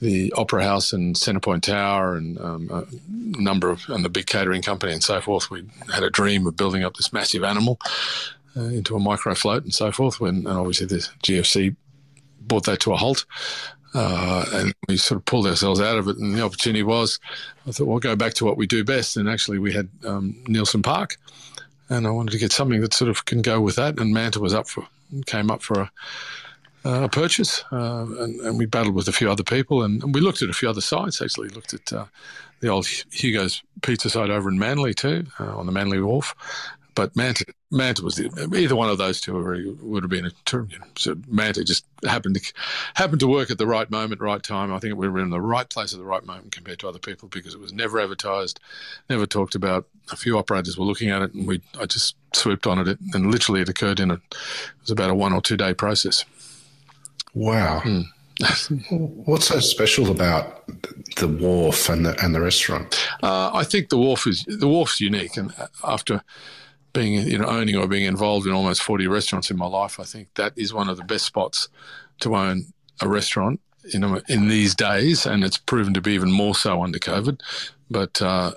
the 0.00 0.32
Opera 0.37 0.64
House 0.64 0.92
and 0.92 1.14
Centrepoint 1.14 1.62
Tower 1.62 2.16
and 2.16 2.40
um, 2.40 2.70
a 2.70 2.87
number 3.38 3.68
of 3.68 3.82
and 3.88 4.04
the 4.04 4.08
big 4.08 4.26
catering 4.26 4.62
company 4.62 4.92
and 4.92 5.02
so 5.02 5.20
forth. 5.20 5.50
We 5.50 5.64
had 5.92 6.02
a 6.02 6.10
dream 6.10 6.46
of 6.46 6.56
building 6.56 6.82
up 6.82 6.96
this 6.96 7.12
massive 7.12 7.44
animal 7.44 7.78
uh, 8.56 8.62
into 8.62 8.96
a 8.96 9.00
micro 9.00 9.34
float 9.34 9.64
and 9.64 9.75
so 9.75 9.92
forth. 9.92 10.18
When 10.18 10.46
and 10.46 10.48
obviously 10.48 10.87
the 10.87 11.08
GFC 11.22 11.76
brought 12.40 12.64
that 12.64 12.80
to 12.80 12.92
a 12.92 12.96
halt. 12.96 13.26
Uh, 13.95 14.45
and 14.52 14.75
we 14.88 14.97
sort 14.97 15.16
of 15.16 15.25
pulled 15.25 15.47
ourselves 15.47 15.80
out 15.80 15.99
of 15.99 16.09
it. 16.09 16.18
And 16.18 16.35
the 16.35 16.42
opportunity 16.42 16.83
was, 16.83 17.18
I 17.66 17.73
thought, 17.73 17.87
we'll 17.87 17.99
go 17.99 18.16
back 18.16 18.35
to 18.35 18.45
what 18.45 18.57
we 18.57 18.66
do 18.66 18.85
best. 18.85 19.16
And 19.16 19.28
actually, 19.28 19.59
we 19.59 19.73
had 19.73 19.88
um, 20.04 20.37
Nielsen 20.47 20.83
Park, 20.83 21.16
and 21.88 22.07
I 22.07 22.11
wanted 22.11 22.33
to 22.33 22.38
get 22.38 22.52
something 22.52 22.80
that 22.83 22.92
sort 22.92 23.11
of 23.11 23.25
can 23.25 23.42
go 23.42 23.61
with 23.61 23.76
that. 23.76 23.99
And 23.99 24.12
Manta 24.12 24.40
was 24.40 24.54
up 24.54 24.68
for, 24.68 24.87
came 25.26 25.50
up 25.50 25.62
for 25.62 25.80
a, 25.80 25.90
a 26.85 27.09
purchase, 27.09 27.64
uh, 27.73 28.07
and, 28.18 28.40
and, 28.40 28.59
we 28.59 28.66
battled 28.66 28.95
with 28.95 29.09
a 29.09 29.12
few 29.12 29.30
other 29.30 29.42
people, 29.42 29.83
and, 29.83 30.02
and, 30.02 30.14
we 30.14 30.21
looked 30.21 30.42
at 30.42 30.50
a 30.50 30.54
few 30.54 30.68
other 30.68 30.80
sites. 30.80 31.21
Actually, 31.23 31.49
looked 31.49 31.75
at 31.75 31.92
uh, 31.92 32.04
the 32.61 32.68
old 32.68 32.87
Hugo's 32.87 33.62
Pizza 33.83 34.11
site 34.11 34.30
over 34.30 34.49
in 34.49 34.59
Manly 34.59 34.95
too, 34.95 35.26
uh, 35.40 35.57
on 35.57 35.66
the 35.66 35.73
Manly 35.73 36.00
Wharf, 36.00 36.35
but 36.99 37.14
Manta, 37.14 37.45
Manta 37.71 38.02
was 38.02 38.17
the, 38.17 38.26
either 38.57 38.75
one 38.75 38.88
of 38.88 38.99
those 38.99 39.21
two 39.21 39.33
would 39.83 40.02
have 40.02 40.11
been 40.11 40.26
a 40.26 40.33
term. 40.45 40.69
So 40.97 41.14
Manta 41.28 41.62
just 41.62 41.85
happened 42.05 42.35
to 42.35 42.52
happened 42.95 43.21
to 43.21 43.28
work 43.28 43.52
at 43.52 43.59
the 43.59 43.69
right 43.69 43.88
moment, 43.88 44.21
right 44.21 44.43
time. 44.43 44.75
I 44.75 44.81
think 44.81 44.97
we 44.97 45.09
were 45.09 45.21
in 45.21 45.31
the 45.31 45.40
right 45.40 45.71
place 45.71 45.93
at 45.93 46.00
the 46.00 46.05
right 46.05 46.26
moment 46.26 46.50
compared 46.50 46.81
to 46.81 46.88
other 46.88 46.99
people 46.99 47.28
because 47.28 47.55
it 47.55 47.61
was 47.61 47.73
never 47.73 48.00
advertised, 48.00 48.59
never 49.09 49.26
talked 49.26 49.55
about. 49.55 49.87
A 50.11 50.17
few 50.17 50.37
operators 50.37 50.76
were 50.76 50.85
looking 50.85 51.09
at 51.09 51.23
it, 51.23 51.35
and 51.35 51.47
we 51.47 51.62
I 51.81 51.87
just 51.87 52.17
swooped 52.33 52.67
on 52.67 52.81
it, 52.81 52.99
and 53.14 53.31
literally 53.31 53.61
it 53.61 53.69
occurred 53.69 54.00
in 54.00 54.11
a 54.11 54.14
it 54.14 54.81
was 54.81 54.90
about 54.90 55.11
a 55.11 55.14
one 55.14 55.33
or 55.33 55.40
two 55.40 55.57
day 55.57 55.75
process. 55.75 56.25
Wow. 57.33 57.78
Hmm. 57.78 58.00
What's 58.90 59.47
so 59.47 59.61
special 59.61 60.11
about 60.11 60.67
the 61.14 61.28
wharf 61.28 61.88
and 61.88 62.05
the 62.05 62.21
and 62.25 62.35
the 62.35 62.40
restaurant? 62.40 63.09
Uh, 63.23 63.52
I 63.55 63.62
think 63.62 63.88
the 63.88 63.99
wharf 63.99 64.26
is 64.26 64.45
the 64.49 64.67
wharf's 64.67 65.00
unique, 65.00 65.37
and 65.37 65.55
after 65.85 66.25
being 66.92 67.26
you 67.26 67.38
know 67.38 67.47
owning 67.47 67.76
or 67.76 67.87
being 67.87 68.04
involved 68.04 68.47
in 68.47 68.52
almost 68.52 68.83
40 68.83 69.07
restaurants 69.07 69.50
in 69.50 69.57
my 69.57 69.66
life, 69.66 70.00
I 70.00 70.04
think 70.04 70.28
that 70.35 70.52
is 70.57 70.73
one 70.73 70.88
of 70.88 70.97
the 70.97 71.04
best 71.04 71.25
spots 71.25 71.68
to 72.21 72.35
own 72.35 72.66
a 73.00 73.09
restaurant 73.09 73.61
in 73.92 74.05
in 74.29 74.48
these 74.48 74.74
days, 74.74 75.27
and 75.27 75.44
it's 75.44 75.59
proven 75.59 75.94
to 75.94 76.01
be 76.01 76.12
even 76.12 76.31
more 76.31 76.55
so 76.55 76.83
under 76.83 76.98
COVID. 76.98 77.40
But 77.90 78.20
uh, 78.20 78.53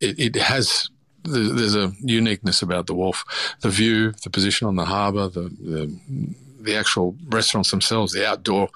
it, 0.00 0.18
it 0.18 0.36
has 0.36 0.90
there's 1.24 1.74
a 1.74 1.92
uniqueness 2.00 2.62
about 2.62 2.86
the 2.86 2.94
wharf, 2.94 3.24
the 3.60 3.70
view, 3.70 4.12
the 4.22 4.30
position 4.30 4.66
on 4.66 4.76
the 4.76 4.86
harbour, 4.86 5.28
the, 5.28 5.50
the 5.60 5.98
the 6.68 6.76
actual 6.76 7.16
restaurants 7.28 7.70
themselves, 7.70 8.12
the 8.12 8.28
outdoor 8.28 8.68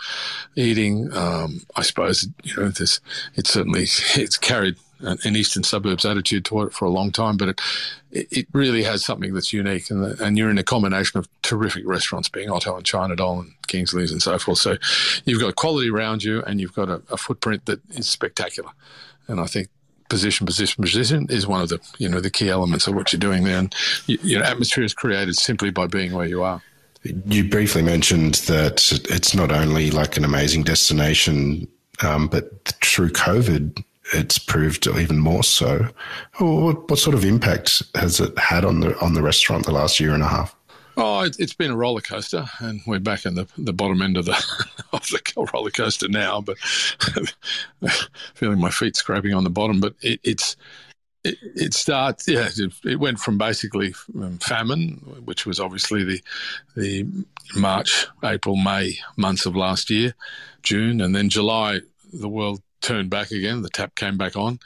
eating. 0.56 1.12
Um, 1.12 1.60
I 1.76 1.82
suppose 1.82 2.26
you 2.42 2.56
know 2.56 2.68
this. 2.68 3.00
It's 3.34 3.50
certainly 3.50 3.82
it's 4.14 4.38
carried 4.38 4.76
an 5.02 5.34
eastern 5.34 5.64
suburbs 5.64 6.04
attitude 6.04 6.44
toward 6.44 6.68
it 6.68 6.74
for 6.74 6.84
a 6.84 6.90
long 6.90 7.10
time, 7.10 7.36
but 7.36 7.48
it 7.48 7.60
it 8.10 8.46
really 8.52 8.84
has 8.84 9.04
something 9.04 9.34
that's 9.34 9.52
unique, 9.52 9.90
and 9.90 10.18
and 10.20 10.38
you're 10.38 10.50
in 10.50 10.58
a 10.58 10.64
combination 10.64 11.18
of 11.18 11.28
terrific 11.42 11.86
restaurants, 11.86 12.28
being 12.28 12.50
Otto 12.50 12.76
and 12.76 12.86
China 12.86 13.16
Doll 13.16 13.40
and 13.40 13.52
Kingsley's 13.66 14.12
and 14.12 14.22
so 14.22 14.38
forth. 14.38 14.58
So 14.58 14.76
you've 15.24 15.40
got 15.40 15.56
quality 15.56 15.90
around 15.90 16.24
you, 16.24 16.42
and 16.42 16.60
you've 16.60 16.74
got 16.74 16.88
a, 16.88 17.02
a 17.10 17.16
footprint 17.16 17.66
that 17.66 17.80
is 17.90 18.08
spectacular, 18.08 18.70
and 19.28 19.40
I 19.40 19.46
think 19.46 19.68
position, 20.08 20.46
position, 20.46 20.82
position 20.82 21.26
is 21.30 21.46
one 21.46 21.62
of 21.62 21.70
the 21.70 21.80
you 21.98 22.08
know 22.08 22.20
the 22.20 22.30
key 22.30 22.48
elements 22.48 22.86
of 22.86 22.94
what 22.94 23.12
you're 23.12 23.20
doing 23.20 23.44
there. 23.44 23.58
And 23.58 23.74
you, 24.06 24.18
you 24.22 24.38
know, 24.38 24.44
atmosphere 24.44 24.84
is 24.84 24.94
created 24.94 25.36
simply 25.36 25.70
by 25.70 25.86
being 25.86 26.12
where 26.12 26.26
you 26.26 26.42
are. 26.42 26.62
You 27.04 27.48
briefly 27.48 27.82
mentioned 27.82 28.34
that 28.46 28.92
it's 29.10 29.34
not 29.34 29.50
only 29.50 29.90
like 29.90 30.16
an 30.16 30.24
amazing 30.24 30.62
destination, 30.62 31.66
um, 32.02 32.28
but 32.28 32.68
through 32.82 33.10
COVID, 33.10 33.82
it's 34.14 34.38
proved 34.38 34.86
even 34.86 35.18
more 35.18 35.42
so. 35.42 35.88
What, 36.38 36.88
what, 36.88 36.98
sort 36.98 37.14
of 37.14 37.24
impact 37.24 37.82
has 37.94 38.20
it 38.20 38.36
had 38.38 38.64
on 38.64 38.80
the 38.80 38.98
on 39.00 39.14
the 39.14 39.22
restaurant 39.22 39.66
the 39.66 39.72
last 39.72 39.98
year 39.98 40.14
and 40.14 40.22
a 40.22 40.28
half? 40.28 40.54
Oh, 40.96 41.22
it, 41.22 41.36
has 41.38 41.54
been 41.54 41.70
a 41.70 41.76
roller 41.76 42.02
coaster, 42.02 42.44
and 42.60 42.80
we're 42.86 42.98
back 42.98 43.24
in 43.24 43.34
the, 43.34 43.46
the 43.56 43.72
bottom 43.72 44.02
end 44.02 44.16
of 44.16 44.26
the 44.26 44.32
of 44.92 45.06
the 45.08 45.48
roller 45.52 45.70
coaster 45.70 46.08
now. 46.08 46.40
But 46.40 46.58
feeling 48.34 48.60
my 48.60 48.70
feet 48.70 48.96
scraping 48.96 49.34
on 49.34 49.44
the 49.44 49.50
bottom. 49.50 49.80
But 49.80 49.94
it, 50.02 50.20
it's 50.22 50.56
it, 51.24 51.38
it 51.42 51.74
starts. 51.74 52.26
Yeah, 52.28 52.48
it, 52.56 52.72
it, 52.84 53.00
went 53.00 53.18
from 53.18 53.38
basically 53.38 53.94
um, 54.14 54.38
famine, 54.38 54.94
which 55.24 55.46
was 55.46 55.60
obviously 55.60 56.04
the 56.04 56.22
the 56.76 57.06
March, 57.56 58.06
April, 58.24 58.56
May 58.56 58.98
months 59.16 59.46
of 59.46 59.56
last 59.56 59.90
year, 59.90 60.14
June, 60.62 61.00
and 61.00 61.14
then 61.14 61.28
July. 61.28 61.80
The 62.12 62.28
world 62.28 62.60
turned 62.80 63.08
back 63.08 63.30
again. 63.30 63.62
The 63.62 63.70
tap 63.70 63.94
came 63.94 64.18
back 64.18 64.36
on, 64.36 64.58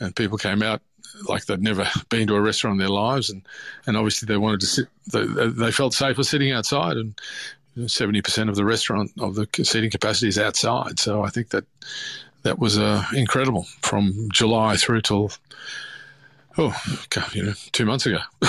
and 0.00 0.14
people 0.14 0.38
came 0.38 0.62
out 0.62 0.80
like 1.28 1.46
they'd 1.46 1.60
never 1.60 1.86
been 2.08 2.28
to 2.28 2.36
a 2.36 2.40
restaurant 2.40 2.74
in 2.74 2.78
their 2.78 2.88
lives, 2.88 3.30
and, 3.30 3.42
and 3.86 3.96
obviously 3.96 4.26
they 4.26 4.36
wanted 4.36 4.60
to 4.60 4.66
sit. 4.66 4.88
They, 5.12 5.26
they 5.26 5.72
felt 5.72 5.94
safer 5.94 6.22
sitting 6.22 6.52
outside, 6.52 6.96
and 6.96 7.90
seventy 7.90 8.22
percent 8.22 8.50
of 8.50 8.56
the 8.56 8.64
restaurant 8.64 9.10
of 9.18 9.34
the 9.34 9.48
seating 9.64 9.90
capacity 9.90 10.28
is 10.28 10.38
outside. 10.38 11.00
So 11.00 11.22
I 11.22 11.30
think 11.30 11.48
that 11.50 11.64
that 12.42 12.58
was 12.58 12.78
uh, 12.78 13.04
incredible 13.14 13.66
from 13.82 14.28
July 14.32 14.76
through 14.76 15.00
till 15.00 15.32
oh, 16.58 16.82
God, 17.10 17.34
you 17.34 17.44
know, 17.44 17.52
two 17.72 17.86
months 17.86 18.06
ago. 18.06 18.18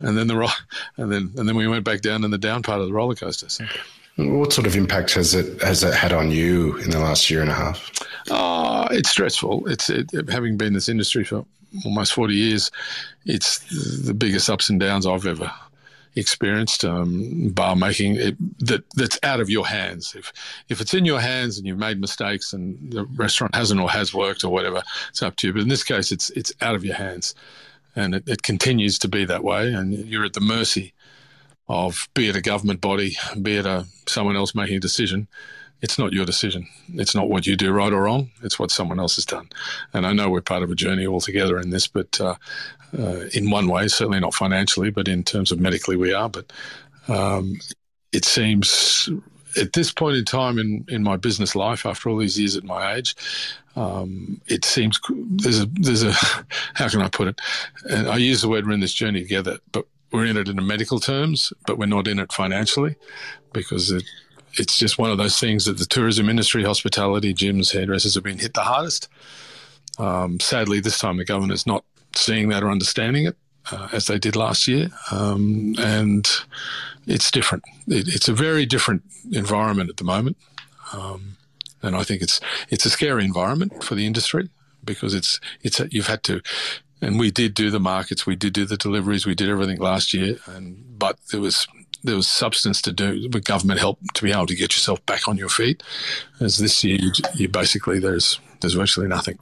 and 0.00 0.16
then 0.16 0.26
the 0.26 0.54
and 0.96 1.10
then 1.10 1.32
and 1.36 1.48
then 1.48 1.56
we 1.56 1.66
went 1.66 1.84
back 1.84 2.00
down 2.00 2.24
in 2.24 2.30
the 2.30 2.38
down 2.38 2.62
part 2.62 2.80
of 2.80 2.86
the 2.86 2.92
roller 2.92 3.14
coaster. 3.14 3.48
So. 3.48 3.64
What 4.16 4.52
sort 4.52 4.66
of 4.66 4.74
impact 4.74 5.14
has 5.14 5.34
it 5.34 5.62
has 5.62 5.84
it 5.84 5.94
had 5.94 6.12
on 6.12 6.30
you 6.32 6.76
in 6.78 6.90
the 6.90 6.98
last 6.98 7.30
year 7.30 7.40
and 7.40 7.50
a 7.50 7.54
half? 7.54 7.90
Oh, 8.30 8.88
it's 8.90 9.10
stressful. 9.10 9.68
It's 9.68 9.88
it, 9.90 10.10
having 10.28 10.56
been 10.56 10.68
in 10.68 10.72
this 10.74 10.88
industry 10.88 11.24
for 11.24 11.44
almost 11.84 12.12
forty 12.14 12.34
years. 12.34 12.70
It's 13.26 13.58
the 14.04 14.14
biggest 14.14 14.50
ups 14.50 14.70
and 14.70 14.80
downs 14.80 15.06
I've 15.06 15.26
ever 15.26 15.52
experienced. 16.16 16.84
Um, 16.84 17.50
bar 17.50 17.76
making 17.76 18.16
it, 18.16 18.36
that 18.66 18.84
that's 18.94 19.18
out 19.22 19.40
of 19.40 19.50
your 19.50 19.66
hands. 19.66 20.14
If 20.16 20.32
if 20.68 20.80
it's 20.80 20.94
in 20.94 21.04
your 21.04 21.20
hands 21.20 21.58
and 21.58 21.66
you've 21.66 21.78
made 21.78 22.00
mistakes 22.00 22.52
and 22.52 22.92
the 22.92 23.04
restaurant 23.04 23.54
hasn't 23.54 23.80
or 23.80 23.90
has 23.90 24.14
worked 24.14 24.44
or 24.44 24.50
whatever, 24.50 24.82
it's 25.10 25.22
up 25.22 25.36
to 25.36 25.48
you. 25.48 25.52
But 25.52 25.62
in 25.62 25.68
this 25.68 25.84
case, 25.84 26.12
it's 26.12 26.30
it's 26.30 26.52
out 26.60 26.74
of 26.74 26.84
your 26.84 26.96
hands, 26.96 27.34
and 27.96 28.14
it, 28.14 28.28
it 28.28 28.42
continues 28.42 28.98
to 29.00 29.08
be 29.08 29.24
that 29.24 29.44
way. 29.44 29.72
And 29.72 29.92
you're 29.92 30.24
at 30.24 30.34
the 30.34 30.40
mercy 30.40 30.94
of 31.68 32.08
be 32.14 32.28
it 32.28 32.36
a 32.36 32.40
government 32.40 32.80
body, 32.80 33.16
be 33.40 33.56
it 33.56 33.66
a 33.66 33.86
someone 34.06 34.36
else 34.36 34.54
making 34.54 34.76
a 34.76 34.80
decision 34.80 35.28
it's 35.80 35.98
not 35.98 36.12
your 36.12 36.24
decision. 36.24 36.66
It's 36.94 37.14
not 37.14 37.28
what 37.28 37.46
you 37.46 37.56
do 37.56 37.72
right 37.72 37.92
or 37.92 38.02
wrong. 38.02 38.30
It's 38.42 38.58
what 38.58 38.70
someone 38.70 38.98
else 38.98 39.16
has 39.16 39.24
done. 39.24 39.48
And 39.92 40.06
I 40.06 40.12
know 40.12 40.28
we're 40.28 40.40
part 40.40 40.62
of 40.62 40.70
a 40.70 40.74
journey 40.74 41.06
all 41.06 41.20
together 41.20 41.58
in 41.58 41.70
this, 41.70 41.86
but 41.86 42.20
uh, 42.20 42.34
uh, 42.98 43.26
in 43.34 43.50
one 43.50 43.68
way, 43.68 43.88
certainly 43.88 44.20
not 44.20 44.34
financially, 44.34 44.90
but 44.90 45.08
in 45.08 45.22
terms 45.22 45.52
of 45.52 45.60
medically, 45.60 45.96
we 45.96 46.12
are. 46.12 46.28
But 46.28 46.52
um, 47.06 47.60
it 48.12 48.24
seems 48.24 49.08
at 49.56 49.72
this 49.72 49.92
point 49.92 50.16
in 50.16 50.24
time 50.24 50.58
in, 50.58 50.84
in 50.88 51.02
my 51.02 51.16
business 51.16 51.54
life, 51.54 51.86
after 51.86 52.08
all 52.08 52.18
these 52.18 52.38
years 52.38 52.56
at 52.56 52.64
my 52.64 52.94
age, 52.94 53.14
um, 53.76 54.40
it 54.46 54.64
seems 54.64 55.00
there's 55.08 55.62
a 55.62 55.66
there's 55.66 56.02
a 56.02 56.12
how 56.74 56.88
can 56.88 57.02
I 57.02 57.08
put 57.08 57.28
it? 57.28 57.40
And 57.88 58.08
I 58.08 58.16
use 58.16 58.42
the 58.42 58.48
word 58.48 58.66
we're 58.66 58.72
in 58.72 58.80
this 58.80 58.94
journey 58.94 59.22
together, 59.22 59.58
but 59.72 59.86
we're 60.10 60.26
in 60.26 60.36
it 60.36 60.48
in 60.48 60.66
medical 60.66 61.00
terms, 61.00 61.52
but 61.66 61.78
we're 61.78 61.86
not 61.86 62.08
in 62.08 62.18
it 62.18 62.32
financially 62.32 62.96
because 63.52 63.90
it, 63.90 64.04
it's 64.60 64.78
just 64.78 64.98
one 64.98 65.10
of 65.10 65.18
those 65.18 65.38
things 65.38 65.64
that 65.64 65.78
the 65.78 65.86
tourism 65.86 66.28
industry, 66.28 66.64
hospitality, 66.64 67.34
gyms, 67.34 67.72
hairdressers 67.72 68.14
have 68.14 68.24
been 68.24 68.38
hit 68.38 68.54
the 68.54 68.62
hardest. 68.62 69.08
Um, 69.98 70.40
sadly, 70.40 70.80
this 70.80 70.98
time 70.98 71.16
the 71.16 71.24
government 71.24 71.52
is 71.52 71.66
not 71.66 71.84
seeing 72.14 72.48
that 72.48 72.62
or 72.62 72.70
understanding 72.70 73.26
it 73.26 73.36
uh, 73.72 73.88
as 73.92 74.06
they 74.06 74.18
did 74.18 74.36
last 74.36 74.68
year, 74.68 74.88
um, 75.10 75.74
and 75.78 76.28
it's 77.06 77.30
different. 77.30 77.64
It, 77.86 78.08
it's 78.08 78.28
a 78.28 78.32
very 78.32 78.66
different 78.66 79.02
environment 79.32 79.90
at 79.90 79.96
the 79.96 80.04
moment. 80.04 80.36
Um, 80.92 81.36
and 81.82 81.94
I 81.94 82.02
think 82.02 82.22
it's 82.22 82.40
it's 82.70 82.86
a 82.86 82.90
scary 82.90 83.24
environment 83.24 83.84
for 83.84 83.94
the 83.94 84.06
industry 84.06 84.48
because 84.84 85.14
it's 85.14 85.40
it's 85.62 85.80
you've 85.90 86.06
had 86.06 86.22
to, 86.24 86.40
and 87.00 87.18
we 87.18 87.30
did 87.30 87.54
do 87.54 87.70
the 87.70 87.80
markets, 87.80 88.26
we 88.26 88.36
did 88.36 88.52
do 88.52 88.64
the 88.64 88.76
deliveries, 88.76 89.26
we 89.26 89.34
did 89.34 89.48
everything 89.48 89.78
last 89.78 90.12
year, 90.14 90.38
and 90.46 90.98
but 90.98 91.18
there 91.30 91.40
was 91.40 91.66
there 92.08 92.16
was 92.16 92.28
substance 92.28 92.82
to 92.82 92.92
do 92.92 93.28
with 93.32 93.44
government 93.44 93.80
help 93.80 93.98
to 94.14 94.22
be 94.22 94.32
able 94.32 94.46
to 94.46 94.54
get 94.54 94.74
yourself 94.74 95.04
back 95.06 95.28
on 95.28 95.36
your 95.36 95.48
feet. 95.48 95.82
As 96.40 96.58
this 96.58 96.82
year, 96.84 96.98
you, 97.00 97.12
you 97.34 97.48
basically 97.48 97.98
there's 97.98 98.40
there's 98.60 98.74
virtually 98.74 99.08
nothing, 99.08 99.38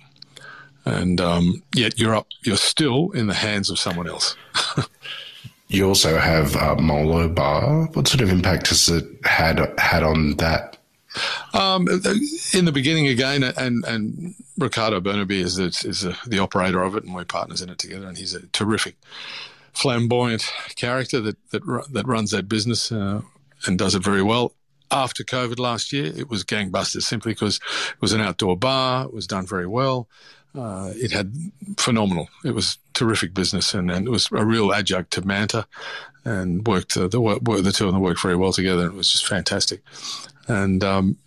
and 0.85 1.21
um, 1.21 1.63
yet 1.75 1.99
you're 1.99 2.15
up, 2.15 2.27
you're 2.43 2.57
still 2.57 3.11
in 3.13 3.27
the 3.27 3.35
hands 3.35 3.71
of 3.71 3.79
someone 3.79 4.09
else. 4.09 4.37
you 5.69 5.87
also 5.87 6.19
have 6.19 6.55
uh, 6.57 6.77
Molo 6.77 7.29
Bar. 7.29 7.87
What 7.95 8.09
sort 8.09 8.21
of 8.21 8.31
impact 8.31 8.69
has 8.69 8.89
it 8.89 9.07
had 9.25 9.59
had 9.79 10.03
on 10.03 10.37
that 10.37 10.77
um, 11.55 11.89
in 12.53 12.65
the 12.65 12.73
beginning, 12.73 13.09
again, 13.09 13.43
and 13.43 13.85
and 13.85 14.35
Ricardo 14.59 15.01
Burnaby 15.01 15.41
is 15.41 15.57
the, 15.57 15.67
is 15.67 16.01
the, 16.01 16.17
the 16.27 16.39
operator 16.39 16.83
of 16.83 16.97
it, 16.97 17.05
and 17.05 17.15
we're 17.15 17.25
partners 17.25 17.63
in 17.63 17.69
it 17.69 17.79
together. 17.79 18.07
And 18.07 18.19
he's 18.19 18.35
a 18.35 18.47
terrific, 18.49 18.97
flamboyant 19.77 20.51
character 20.75 21.21
that 21.21 21.37
that 21.51 21.63
that 21.93 22.07
runs 22.07 22.31
that 22.31 22.49
business 22.49 22.91
uh, 22.91 23.23
and 23.67 23.79
does 23.79 23.95
it 23.95 24.03
very 24.03 24.23
well. 24.23 24.53
After 24.91 25.25
COVID 25.25 25.59
last 25.59 25.93
year, 25.93 26.13
it 26.17 26.31
was 26.31 26.45
gangbusters 26.45 27.03
simply 27.03 27.33
because 27.33 27.57
it 27.57 28.01
was 28.01 28.13
an 28.13 28.21
outdoor 28.21 28.57
bar. 28.57 29.05
It 29.05 29.13
was 29.13 29.27
done 29.27 29.47
very 29.47 29.67
well. 29.67 30.09
Uh, 30.55 30.93
it 30.95 31.11
had 31.11 31.35
phenomenal. 31.77 32.29
It 32.45 32.55
was 32.55 32.79
terrific 32.95 33.35
business, 33.35 33.75
and, 33.75 33.91
and 33.91 34.07
it 34.07 34.11
was 34.11 34.29
a 34.33 34.45
real 34.45 34.73
adjunct 34.73 35.11
to 35.13 35.27
Manta, 35.27 35.67
and 36.25 36.67
worked 36.67 36.97
uh, 36.97 37.09
the 37.09 37.21
the 37.63 37.73
two 37.73 37.87
of 37.87 37.93
them 37.93 38.01
worked 38.01 38.23
very 38.23 38.37
well 38.37 38.53
together. 38.53 38.87
It 38.87 38.95
was 38.95 39.11
just 39.11 39.27
fantastic 39.27 39.83
and 40.49 40.83
um, 40.85 41.19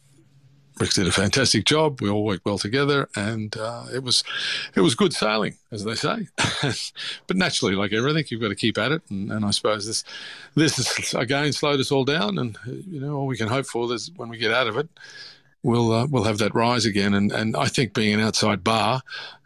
Rick 0.79 0.91
did 0.91 1.07
a 1.07 1.11
fantastic 1.11 1.65
job. 1.65 2.01
We 2.01 2.09
all 2.09 2.23
worked 2.23 2.45
well 2.45 2.57
together, 2.57 3.09
and 3.15 3.55
uh, 3.57 3.85
it 3.93 4.03
was 4.03 4.23
it 4.75 4.81
was 4.81 4.95
good 4.95 5.13
sailing, 5.13 5.55
as 5.71 5.83
they 5.83 5.95
say. 5.95 6.27
but 7.27 7.35
naturally, 7.35 7.75
like 7.75 7.91
everything, 7.93 8.25
you've 8.29 8.41
got 8.41 8.49
to 8.49 8.55
keep 8.55 8.77
at 8.77 8.91
it. 8.91 9.01
And, 9.09 9.31
and, 9.31 9.45
I 9.45 9.51
suppose 9.51 9.85
this 9.85 10.03
this 10.55 10.77
has 10.77 11.13
again 11.13 11.51
slowed 11.53 11.79
us 11.79 11.91
all 11.91 12.05
down. 12.05 12.37
And 12.37 12.57
you 12.65 12.99
know, 12.99 13.15
all 13.15 13.27
we 13.27 13.37
can 13.37 13.47
hope 13.47 13.65
for 13.65 13.91
is 13.93 14.11
when 14.15 14.29
we 14.29 14.37
get 14.37 14.53
out 14.53 14.67
of 14.67 14.77
it, 14.77 14.89
we'll 15.63 15.91
uh, 15.91 16.07
we'll 16.07 16.23
have 16.23 16.37
that 16.37 16.55
rise 16.55 16.85
again. 16.85 17.13
And 17.13 17.31
and 17.31 17.55
I 17.55 17.67
think 17.67 17.93
being 17.93 18.13
an 18.13 18.21
outside 18.21 18.63
bar 18.63 19.01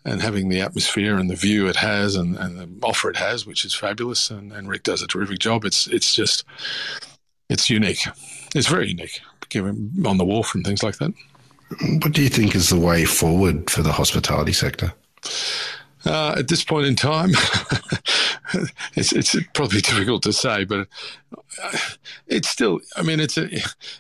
and 0.06 0.22
having 0.22 0.50
the 0.50 0.62
atmosphere 0.62 1.18
and 1.18 1.30
the 1.30 1.36
view 1.36 1.68
it 1.68 1.78
has 1.78 2.16
and, 2.16 2.38
and 2.38 2.58
the 2.58 2.86
offer 2.86 3.10
it 3.10 3.18
has, 3.18 3.46
which 3.46 3.64
is 3.66 3.74
fabulous, 3.74 4.30
and, 4.30 4.52
and 4.52 4.68
Rick 4.68 4.84
does 4.84 5.02
a 5.02 5.08
terrific 5.08 5.40
job. 5.40 5.66
It's 5.66 5.88
it's 5.88 6.14
just 6.14 6.44
it's 7.50 7.70
unique. 7.70 8.06
It's 8.56 8.68
very 8.68 8.90
unique 8.90 9.20
on 9.56 10.18
the 10.18 10.26
wharf 10.26 10.56
and 10.56 10.66
things 10.66 10.84
like 10.84 10.98
that. 10.98 11.14
What 12.04 12.14
do 12.14 12.22
you 12.22 12.30
think 12.30 12.56
is 12.56 12.70
the 12.70 12.80
way 12.80 13.06
forward 13.06 13.70
for 13.70 13.82
the 13.82 13.92
hospitality 13.92 14.54
sector? 14.54 14.94
Uh, 16.06 16.36
at 16.38 16.50
this 16.50 16.64
point 16.64 16.86
in 16.86 16.96
time, 16.96 17.30
it's, 18.96 19.14
it's 19.14 19.36
probably 19.54 19.80
difficult 19.82 20.22
to 20.24 20.34
say, 20.34 20.66
but 20.66 20.88
it's 22.28 22.50
still. 22.50 22.82
I 22.98 23.04
mean, 23.04 23.20
it's 23.20 23.38
a, 23.38 23.48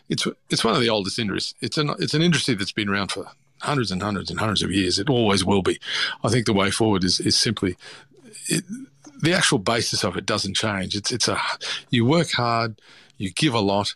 it's 0.09 0.27
it's 0.49 0.63
one 0.63 0.75
of 0.75 0.81
the 0.81 0.89
oldest 0.89 1.17
industries. 1.17 1.55
It's 1.61 1.77
an 1.77 1.91
it's 1.99 2.13
an 2.13 2.21
industry 2.21 2.55
that's 2.55 2.73
been 2.73 2.89
around 2.89 3.11
for 3.11 3.27
hundreds 3.61 3.91
and 3.91 4.03
hundreds 4.03 4.29
and 4.29 4.39
hundreds 4.39 4.61
of 4.61 4.71
years. 4.71 4.99
It 4.99 5.09
always 5.09 5.45
will 5.45 5.61
be. 5.61 5.79
I 6.23 6.29
think 6.29 6.45
the 6.45 6.53
way 6.53 6.71
forward 6.71 7.05
is 7.05 7.21
is 7.21 7.37
simply 7.37 7.77
it, 8.49 8.65
the 9.21 9.33
actual 9.33 9.59
basis 9.59 10.03
of 10.03 10.17
it 10.17 10.25
doesn't 10.25 10.55
change. 10.55 10.95
It's 10.95 11.11
it's 11.11 11.29
a 11.29 11.39
you 11.89 12.05
work 12.05 12.31
hard, 12.31 12.81
you 13.17 13.31
give 13.31 13.53
a 13.53 13.59
lot, 13.59 13.95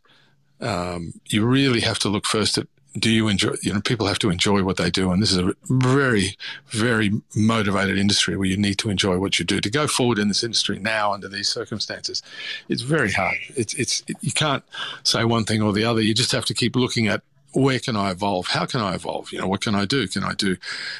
um, 0.61 1.13
you 1.27 1.45
really 1.45 1.81
have 1.81 1.99
to 1.99 2.09
look 2.09 2.25
first 2.25 2.57
at 2.57 2.67
do 2.97 3.11
you 3.11 3.27
enjoy 3.27 3.53
you 3.61 3.71
know 3.73 3.81
people 3.81 4.07
have 4.07 4.19
to 4.19 4.29
enjoy 4.29 4.63
what 4.63 4.77
they 4.77 4.89
do 4.89 5.11
and 5.11 5.21
this 5.21 5.31
is 5.31 5.37
a 5.37 5.53
very 5.69 6.35
very 6.69 7.11
motivated 7.35 7.97
industry 7.97 8.35
where 8.35 8.47
you 8.47 8.57
need 8.57 8.77
to 8.79 8.89
enjoy 8.89 9.17
what 9.17 9.37
you 9.37 9.45
do 9.45 9.59
to 9.61 9.69
go 9.69 9.87
forward 9.87 10.17
in 10.17 10.27
this 10.27 10.43
industry 10.43 10.79
now 10.79 11.13
under 11.13 11.27
these 11.27 11.47
circumstances 11.47 12.23
it's 12.69 12.81
very 12.81 13.11
hard 13.11 13.37
it's 13.55 13.73
it's 13.75 14.03
it, 14.07 14.17
you 14.21 14.31
can't 14.31 14.63
say 15.03 15.23
one 15.23 15.43
thing 15.43 15.61
or 15.61 15.73
the 15.73 15.83
other 15.83 16.01
you 16.01 16.13
just 16.13 16.31
have 16.31 16.45
to 16.45 16.53
keep 16.53 16.75
looking 16.75 17.07
at 17.07 17.21
where 17.53 17.79
can 17.79 17.95
I 17.95 18.11
evolve? 18.11 18.47
How 18.47 18.65
can 18.65 18.81
I 18.81 18.93
evolve? 18.93 19.31
You 19.31 19.39
know, 19.39 19.47
what 19.47 19.61
can 19.61 19.73
I 19.73 19.85
do? 19.85 20.07
Can 20.07 20.23
I 20.23 20.33
do, 20.33 20.57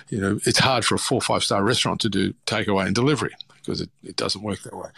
you 0.10 0.20
know, 0.20 0.40
it's 0.44 0.58
hard 0.58 0.86
for 0.86 0.96
a 0.96 0.98
four, 0.98 1.22
five 1.22 1.44
star 1.44 1.62
restaurant 1.64 2.02
to 2.02 2.10
do 2.10 2.34
takeaway 2.48 2.88
and 2.88 2.96
delivery 2.96 3.36
because 3.68 3.82
it, 3.82 3.90
it 4.02 4.16
doesn't 4.16 4.44
work 4.44 4.62
that 4.62 4.74
way. 4.74 4.90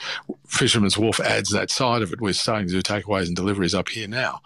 Fisherman's 0.47 0.95
Wharf 0.95 1.19
adds 1.19 1.49
that 1.49 1.71
side 1.71 2.03
of 2.03 2.13
it. 2.13 2.21
We're 2.21 2.33
starting 2.33 2.67
to 2.67 2.73
do 2.73 2.81
takeaways 2.81 3.25
and 3.25 3.35
deliveries 3.35 3.73
up 3.73 3.89
here 3.89 4.07
now. 4.07 4.41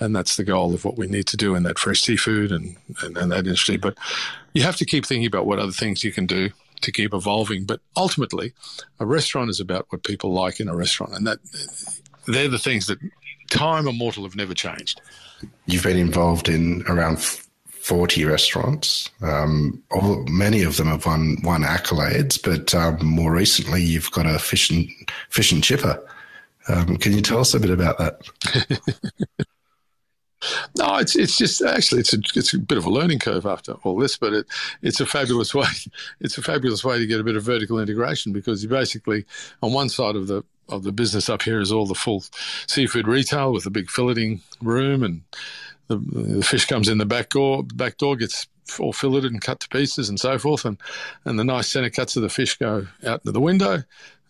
And 0.00 0.16
that's 0.16 0.36
the 0.36 0.42
goal 0.42 0.74
of 0.74 0.84
what 0.84 0.98
we 0.98 1.06
need 1.06 1.28
to 1.28 1.36
do 1.36 1.54
in 1.54 1.62
that 1.62 1.78
fresh 1.78 2.00
seafood 2.00 2.50
and, 2.50 2.76
and, 3.02 3.16
and 3.16 3.30
that 3.30 3.46
industry. 3.46 3.76
But 3.76 3.96
you 4.52 4.62
have 4.62 4.76
to 4.76 4.84
keep 4.84 5.06
thinking 5.06 5.26
about 5.26 5.46
what 5.46 5.60
other 5.60 5.72
things 5.72 6.02
you 6.02 6.10
can 6.10 6.26
do 6.26 6.50
to 6.80 6.90
keep 6.90 7.14
evolving. 7.14 7.64
But 7.64 7.80
ultimately, 7.96 8.52
a 8.98 9.06
restaurant 9.06 9.48
is 9.48 9.60
about 9.60 9.86
what 9.90 10.02
people 10.02 10.32
like 10.32 10.58
in 10.58 10.68
a 10.68 10.74
restaurant. 10.74 11.14
And 11.14 11.26
that 11.28 11.38
they're 12.26 12.48
the 12.48 12.58
things 12.58 12.88
that 12.88 12.98
time 13.48 13.86
and 13.86 13.96
mortal 13.96 14.24
have 14.24 14.34
never 14.34 14.54
changed. 14.54 15.00
You've 15.66 15.84
been 15.84 15.96
involved 15.96 16.48
in 16.48 16.82
around 16.88 17.18
40 17.88 18.26
restaurants. 18.26 19.08
Um, 19.22 19.82
all, 19.90 20.22
many 20.28 20.62
of 20.62 20.76
them 20.76 20.88
have 20.88 21.06
won 21.06 21.38
won 21.42 21.62
accolades, 21.62 22.38
but 22.40 22.74
um, 22.74 22.98
more 23.02 23.32
recently 23.32 23.82
you've 23.82 24.10
got 24.10 24.26
a 24.26 24.38
fish 24.38 24.68
and 24.68 24.86
fish 25.30 25.52
and 25.52 25.64
chipper. 25.64 25.98
Um, 26.68 26.98
can 26.98 27.14
you 27.14 27.22
tell 27.22 27.38
us 27.38 27.54
a 27.54 27.60
bit 27.60 27.70
about 27.70 27.96
that? 27.96 28.28
no, 30.76 30.98
it's 30.98 31.16
it's 31.16 31.38
just 31.38 31.62
actually 31.62 32.00
it's 32.00 32.12
a 32.12 32.18
it's 32.36 32.52
a 32.52 32.58
bit 32.58 32.76
of 32.76 32.84
a 32.84 32.90
learning 32.90 33.20
curve 33.20 33.46
after 33.46 33.72
all 33.84 33.96
this, 33.96 34.18
but 34.18 34.34
it 34.34 34.46
it's 34.82 35.00
a 35.00 35.06
fabulous 35.06 35.54
way. 35.54 35.64
It's 36.20 36.36
a 36.36 36.42
fabulous 36.42 36.84
way 36.84 36.98
to 36.98 37.06
get 37.06 37.20
a 37.20 37.24
bit 37.24 37.36
of 37.36 37.42
vertical 37.42 37.78
integration 37.78 38.34
because 38.34 38.62
you 38.62 38.68
basically 38.68 39.24
on 39.62 39.72
one 39.72 39.88
side 39.88 40.14
of 40.14 40.26
the 40.26 40.44
of 40.68 40.82
the 40.82 40.92
business 40.92 41.30
up 41.30 41.40
here 41.40 41.58
is 41.58 41.72
all 41.72 41.86
the 41.86 41.94
full 41.94 42.22
seafood 42.66 43.08
retail 43.08 43.50
with 43.50 43.64
a 43.64 43.70
big 43.70 43.86
filleting 43.86 44.40
room 44.60 45.02
and 45.02 45.22
the, 45.88 45.96
the 45.96 46.44
fish 46.44 46.66
comes 46.66 46.88
in 46.88 46.98
the 46.98 47.06
back 47.06 47.30
door, 47.30 47.62
back 47.62 47.98
door 47.98 48.16
gets 48.16 48.46
all 48.78 48.92
filleted 48.92 49.32
and 49.32 49.40
cut 49.40 49.60
to 49.60 49.68
pieces 49.68 50.08
and 50.08 50.20
so 50.20 50.38
forth, 50.38 50.64
and 50.64 50.78
and 51.24 51.38
the 51.38 51.44
nice 51.44 51.68
center 51.68 51.90
cuts 51.90 52.16
of 52.16 52.22
the 52.22 52.28
fish 52.28 52.56
go 52.56 52.86
out 53.06 53.20
into 53.20 53.32
the 53.32 53.40
window, 53.40 53.82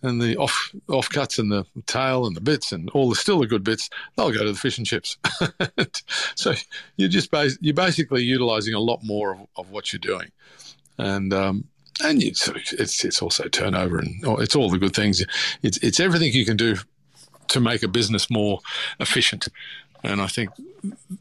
and 0.02 0.22
the 0.22 0.36
off 0.36 0.72
off 0.88 1.10
cuts 1.10 1.38
and 1.38 1.50
the 1.50 1.64
tail 1.86 2.26
and 2.26 2.36
the 2.36 2.40
bits 2.40 2.72
and 2.72 2.88
all 2.90 3.08
the 3.08 3.16
still 3.16 3.40
the 3.40 3.46
good 3.46 3.64
bits 3.64 3.90
they'll 4.16 4.30
go 4.30 4.44
to 4.44 4.52
the 4.52 4.58
fish 4.58 4.78
and 4.78 4.86
chips. 4.86 5.18
so 6.34 6.54
you're 6.96 7.08
just 7.08 7.30
bas- 7.30 7.58
you're 7.60 7.74
basically 7.74 8.22
utilizing 8.22 8.74
a 8.74 8.80
lot 8.80 9.00
more 9.02 9.32
of, 9.32 9.40
of 9.56 9.70
what 9.70 9.92
you're 9.92 10.00
doing, 10.00 10.30
and 10.98 11.32
um, 11.32 11.64
and 12.02 12.22
you, 12.22 12.30
it's 12.30 13.04
it's 13.04 13.20
also 13.22 13.48
turnover 13.48 13.98
and 13.98 14.22
it's 14.40 14.54
all 14.54 14.70
the 14.70 14.78
good 14.78 14.94
things. 14.94 15.24
It's 15.62 15.78
it's 15.78 16.00
everything 16.00 16.32
you 16.32 16.44
can 16.44 16.56
do 16.56 16.76
to 17.48 17.60
make 17.60 17.82
a 17.82 17.88
business 17.88 18.30
more 18.30 18.60
efficient. 19.00 19.48
And 20.04 20.20
I 20.20 20.28
think 20.28 20.50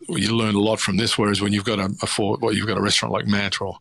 you 0.10 0.36
learn 0.36 0.56
a 0.56 0.60
lot 0.60 0.80
from 0.80 0.98
this. 0.98 1.18
Whereas 1.18 1.42
when 1.42 1.54
you've 1.54 1.66
got 1.66 1.80
a, 1.80 1.86
a 2.02 2.38
well, 2.38 2.54
you've 2.54 2.68
got 2.68 2.78
a 2.78 2.82
restaurant 2.82 3.14
like 3.14 3.28
Manta 3.28 3.64
or 3.64 3.78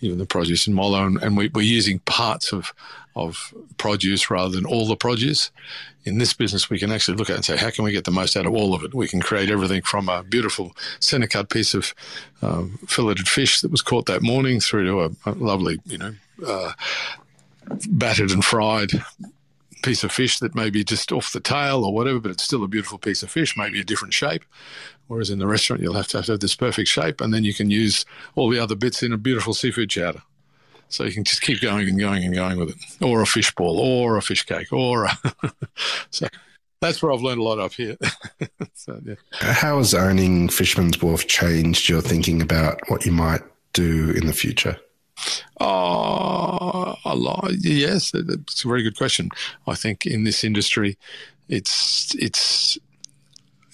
even 0.00 0.18
the 0.18 0.26
produce 0.26 0.66
in 0.66 0.74
Molo, 0.74 1.04
and, 1.04 1.22
and 1.22 1.36
we, 1.36 1.50
are 1.54 1.62
using 1.62 2.00
parts 2.00 2.52
of 2.52 2.72
of 3.16 3.52
produce 3.78 4.30
rather 4.30 4.54
than 4.54 4.64
all 4.64 4.86
the 4.86 4.96
produce. 4.96 5.50
In 6.04 6.18
this 6.18 6.32
business, 6.32 6.70
we 6.70 6.78
can 6.78 6.92
actually 6.92 7.16
look 7.16 7.28
at 7.28 7.36
and 7.36 7.44
say, 7.44 7.56
how 7.56 7.70
can 7.70 7.84
we 7.84 7.92
get 7.92 8.04
the 8.04 8.10
most 8.10 8.36
out 8.36 8.46
of 8.46 8.54
all 8.54 8.74
of 8.74 8.82
it? 8.84 8.94
We 8.94 9.08
can 9.08 9.20
create 9.20 9.50
everything 9.50 9.82
from 9.82 10.08
a 10.08 10.22
beautiful 10.22 10.74
center 11.00 11.26
cut 11.26 11.50
piece 11.50 11.74
of 11.74 11.94
um, 12.40 12.78
filleted 12.86 13.28
fish 13.28 13.60
that 13.60 13.70
was 13.70 13.82
caught 13.82 14.06
that 14.06 14.22
morning 14.22 14.60
through 14.60 14.86
to 14.86 15.00
a, 15.02 15.30
a 15.30 15.32
lovely, 15.32 15.80
you 15.84 15.98
know, 15.98 16.14
uh, 16.46 16.72
battered 17.88 18.30
and 18.30 18.44
fried 18.44 18.90
piece 19.82 20.04
of 20.04 20.12
fish 20.12 20.38
that 20.38 20.54
may 20.54 20.70
be 20.70 20.84
just 20.84 21.12
off 21.12 21.32
the 21.32 21.40
tail 21.40 21.84
or 21.84 21.92
whatever, 21.92 22.20
but 22.20 22.30
it's 22.30 22.42
still 22.42 22.64
a 22.64 22.68
beautiful 22.68 22.98
piece 22.98 23.22
of 23.22 23.30
fish, 23.30 23.56
maybe 23.56 23.80
a 23.80 23.84
different 23.84 24.14
shape. 24.14 24.44
Whereas 25.06 25.30
in 25.30 25.38
the 25.38 25.46
restaurant, 25.46 25.82
you'll 25.82 25.94
have 25.94 26.08
to 26.08 26.22
have 26.22 26.40
this 26.40 26.54
perfect 26.54 26.88
shape, 26.88 27.20
and 27.20 27.32
then 27.32 27.44
you 27.44 27.54
can 27.54 27.70
use 27.70 28.04
all 28.34 28.50
the 28.50 28.58
other 28.58 28.74
bits 28.74 29.02
in 29.02 29.12
a 29.12 29.18
beautiful 29.18 29.54
seafood 29.54 29.90
chowder. 29.90 30.22
So 30.90 31.04
you 31.04 31.12
can 31.12 31.24
just 31.24 31.42
keep 31.42 31.60
going 31.60 31.88
and 31.88 31.98
going 31.98 32.24
and 32.24 32.34
going 32.34 32.58
with 32.58 32.70
it, 32.70 32.76
or 33.02 33.20
a 33.20 33.26
fish 33.26 33.54
ball, 33.54 33.78
or 33.78 34.16
a 34.16 34.22
fish 34.22 34.44
cake, 34.44 34.72
or 34.72 35.04
a 35.04 35.18
so 36.10 36.28
that's 36.80 37.02
where 37.02 37.12
I've 37.12 37.22
learned 37.22 37.40
a 37.40 37.44
lot 37.44 37.58
up 37.58 37.72
here. 37.72 37.96
so, 38.74 39.00
yeah. 39.04 39.14
How 39.32 39.78
has 39.78 39.94
owning 39.94 40.48
Fisherman's 40.48 41.00
Wharf 41.02 41.26
changed 41.26 41.88
your 41.88 42.00
thinking 42.00 42.40
about 42.40 42.80
what 42.88 43.04
you 43.04 43.12
might 43.12 43.42
do 43.72 44.10
in 44.10 44.26
the 44.26 44.32
future? 44.32 44.78
Lot. 47.18 47.52
Yes, 47.60 48.12
it's 48.14 48.64
a 48.64 48.68
very 48.68 48.82
good 48.82 48.96
question. 48.96 49.30
I 49.66 49.74
think 49.74 50.06
in 50.06 50.24
this 50.24 50.44
industry, 50.44 50.96
it's 51.48 52.14
it's 52.16 52.78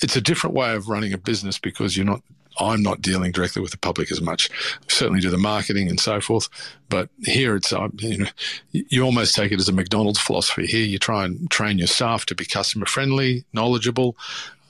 it's 0.01 0.17
a 0.17 0.21
different 0.21 0.55
way 0.55 0.75
of 0.75 0.89
running 0.89 1.13
a 1.13 1.19
business 1.19 1.59
because 1.59 1.97
you're 1.97 2.07
not 2.07 2.23
I'm 2.61 2.83
not 2.83 3.03
dealing 3.03 3.33
directly 3.33 3.63
with 3.63 3.73
the 3.73 3.79
public 3.79 4.13
as 4.13 4.21
much. 4.21 4.49
certainly 4.89 5.21
do 5.21 5.31
the 5.31 5.39
marketing 5.39 5.89
and 5.89 5.99
so 5.99 6.21
forth, 6.21 6.49
but 6.89 7.09
here 7.25 7.57
it's 7.57 7.73
uh, 7.73 7.89
you 7.99 8.19
know 8.19 8.31
you 8.71 9.03
almost 9.03 9.35
take 9.35 9.53
it 9.53 9.59
as 9.61 9.69
a 9.69 9.73
McDonald's 9.73 10.21
philosophy. 10.21 10.67
Here 10.67 10.85
you 10.85 10.99
try 10.99 11.25
and 11.25 11.51
train 11.51 11.79
your 11.79 11.89
staff 11.89 12.27
to 12.27 12.35
be 12.35 12.45
customer 12.45 12.87
friendly, 12.87 13.45
knowledgeable, 13.53 14.17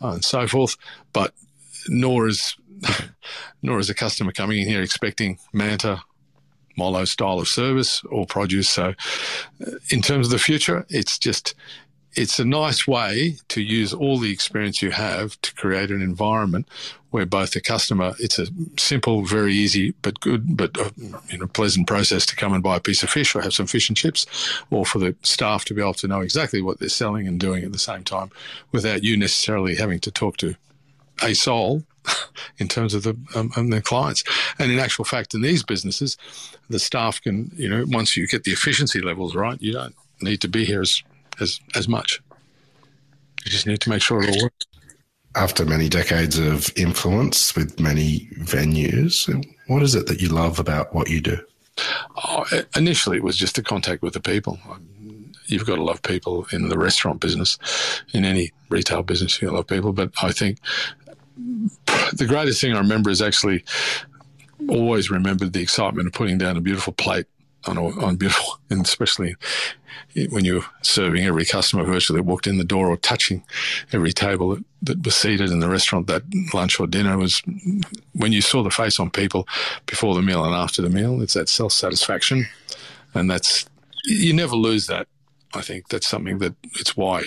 uh, 0.03 0.13
and 0.13 0.25
so 0.25 0.47
forth. 0.47 0.77
But 1.13 1.35
nor 1.89 2.27
is 2.27 2.57
nor 3.63 3.79
is 3.79 3.91
a 3.91 3.95
customer 3.95 4.33
coming 4.33 4.63
in 4.63 4.69
here 4.69 4.83
expecting 4.83 5.39
Manta 5.53 6.03
Molo 6.77 7.05
style 7.05 7.39
of 7.39 7.49
service 7.49 8.03
or 8.05 8.27
produce. 8.27 8.69
So, 8.69 8.95
in 9.91 10.03
terms 10.03 10.27
of 10.27 10.31
the 10.31 10.39
future, 10.39 10.87
it's 10.89 11.19
just 11.19 11.55
it's 12.17 12.39
a 12.39 12.45
nice 12.45 12.87
way 12.87 13.37
to 13.49 13.61
use 13.61 13.93
all 13.93 14.19
the 14.19 14.33
experience 14.33 14.83
you 14.83 14.91
have 14.93 15.41
to 15.43 15.55
create 15.55 15.91
an 15.91 16.01
environment 16.01 16.69
where 17.11 17.27
both 17.27 17.53
the 17.53 17.61
customer, 17.61 18.15
it's 18.19 18.39
a 18.39 18.49
simple, 18.77 19.25
very 19.25 19.55
easy, 19.55 19.95
but 20.03 20.19
good, 20.21 20.57
but 20.57 20.77
uh, 20.79 20.91
you 21.29 21.39
know, 21.39 21.47
pleasant 21.47 21.87
process 21.87 22.27
to 22.27 22.37
come 22.37 22.53
and 22.53 22.63
buy 22.63 22.77
a 22.77 22.81
piece 22.81 23.03
of 23.03 23.11
fish 23.11 23.35
or 23.35 23.41
have 23.41 23.55
some 23.55 23.67
fish 23.67 23.89
and 23.89 23.97
chips, 23.97 24.27
or 24.71 24.85
for 24.85 24.99
the 24.99 25.15
staff 25.23 25.65
to 25.65 25.75
be 25.75 25.81
able 25.81 25.95
to 25.95 26.09
know 26.09 26.21
exactly 26.21 26.61
what 26.61 26.79
they're 26.81 26.89
selling 26.89 27.29
and 27.29 27.39
doing 27.39 27.65
at 27.65 27.73
the 27.73 27.79
same 27.79 28.03
time 28.03 28.31
without 28.73 29.05
you 29.05 29.17
necessarily 29.17 29.77
having 29.77 30.01
to 30.01 30.11
talk 30.11 30.37
to 30.37 30.57
a 31.23 31.35
soul 31.35 31.85
in 32.59 32.69
terms 32.69 32.95
of 32.95 33.03
the 33.03 33.17
um, 33.35 33.51
and 33.57 33.73
their 33.73 33.81
clients. 33.81 34.25
And 34.59 34.71
in 34.71 34.79
actual 34.79 35.05
fact, 35.05 35.35
in 35.35 35.43
these 35.43 35.63
businesses, 35.63 36.17
the 36.69 36.79
staff 36.79 37.21
can, 37.21 37.51
you 37.57 37.69
know, 37.69 37.85
once 37.89 38.17
you 38.17 38.27
get 38.27 38.45
the 38.45 38.53
efficiency 38.53 39.01
levels 39.01 39.35
right, 39.35 39.61
you 39.61 39.73
don't 39.73 39.95
need 40.21 40.41
to 40.43 40.49
be 40.49 40.65
here 40.65 40.81
as 40.81 41.03
as 41.41 41.61
as 41.75 41.89
much. 41.89 42.21
You 43.45 43.51
just 43.51 43.67
need 43.67 43.81
to 43.81 43.91
make 43.91 44.03
sure 44.03 44.23
it 44.23 44.31
all 44.31 44.43
works. 44.45 44.67
After 45.37 45.65
many 45.65 45.89
decades 45.89 46.39
of 46.39 46.71
influence 46.77 47.57
with 47.57 47.81
many 47.81 48.29
venues, 48.39 49.29
what 49.67 49.83
is 49.83 49.95
it 49.95 50.07
that 50.07 50.23
you 50.23 50.29
love 50.29 50.61
about 50.61 50.95
what 50.95 51.11
you 51.11 51.21
do? 51.21 51.39
Oh, 52.25 52.45
initially, 52.77 53.17
it 53.17 53.25
was 53.25 53.37
just 53.37 53.57
the 53.57 53.63
contact 53.63 54.01
with 54.01 54.15
the 54.15 54.21
people. 54.21 54.61
You've 55.47 55.67
got 55.67 55.75
to 55.77 55.83
love 55.83 56.03
people 56.03 56.47
in 56.53 56.69
the 56.69 56.79
restaurant 56.79 57.21
business, 57.21 57.59
in 58.15 58.25
any 58.25 58.53
retail 58.69 59.03
business. 59.03 59.43
You 59.43 59.51
love 59.51 59.67
people. 59.67 59.93
But 59.93 60.13
I 60.23 60.31
think 60.31 60.59
the 61.37 62.27
greatest 62.27 62.61
thing 62.61 62.75
I 62.75 62.79
remember 62.79 63.11
is 63.11 63.23
actually 63.23 63.65
always 64.69 65.11
remembered 65.11 65.53
the 65.53 65.63
excitement 65.63 66.07
of 66.07 66.13
putting 66.13 66.39
down 66.39 66.57
a 66.57 66.61
beautiful 66.61 66.93
plate 66.93 67.27
on, 67.67 67.79
on 67.79 68.17
beautiful, 68.17 68.59
and 68.71 68.85
especially 68.85 69.37
when 70.31 70.45
you're 70.45 70.65
serving 70.83 71.25
every 71.25 71.45
customer 71.45 71.85
virtually 71.85 72.21
walked 72.21 72.47
in 72.47 72.59
the 72.59 72.65
door 72.65 72.89
or 72.89 72.97
touching 72.97 73.43
every 73.93 74.13
table 74.13 74.55
that, 74.55 74.65
that 74.83 75.05
was 75.05 75.17
seated 75.17 75.51
in 75.51 75.61
the 75.61 75.69
restaurant 75.69 76.07
that 76.07 76.23
lunch 76.53 76.79
or 76.79 76.87
dinner 76.87 77.17
was 77.19 77.43
when 78.13 78.33
you 78.33 78.41
saw 78.41 78.63
the 78.63 78.71
face 78.71 79.01
on 79.01 79.11
people 79.11 79.49
before 79.87 80.15
the 80.15 80.23
meal 80.23 80.45
and 80.45 80.55
after 80.55 80.83
the 80.83 80.91
meal. 80.91 81.21
It's 81.21 81.35
that 81.35 81.49
self 81.49 81.73
satisfaction, 81.73 82.47
and 83.15 83.31
that's 83.31 83.67
you 84.05 84.33
never 84.33 84.55
lose 84.55 84.87
that 84.87 85.09
I 85.57 85.61
think 85.61 85.89
that's 85.89 86.09
something 86.09 86.39
that 86.39 86.55
it's 86.75 86.97
why 86.97 87.25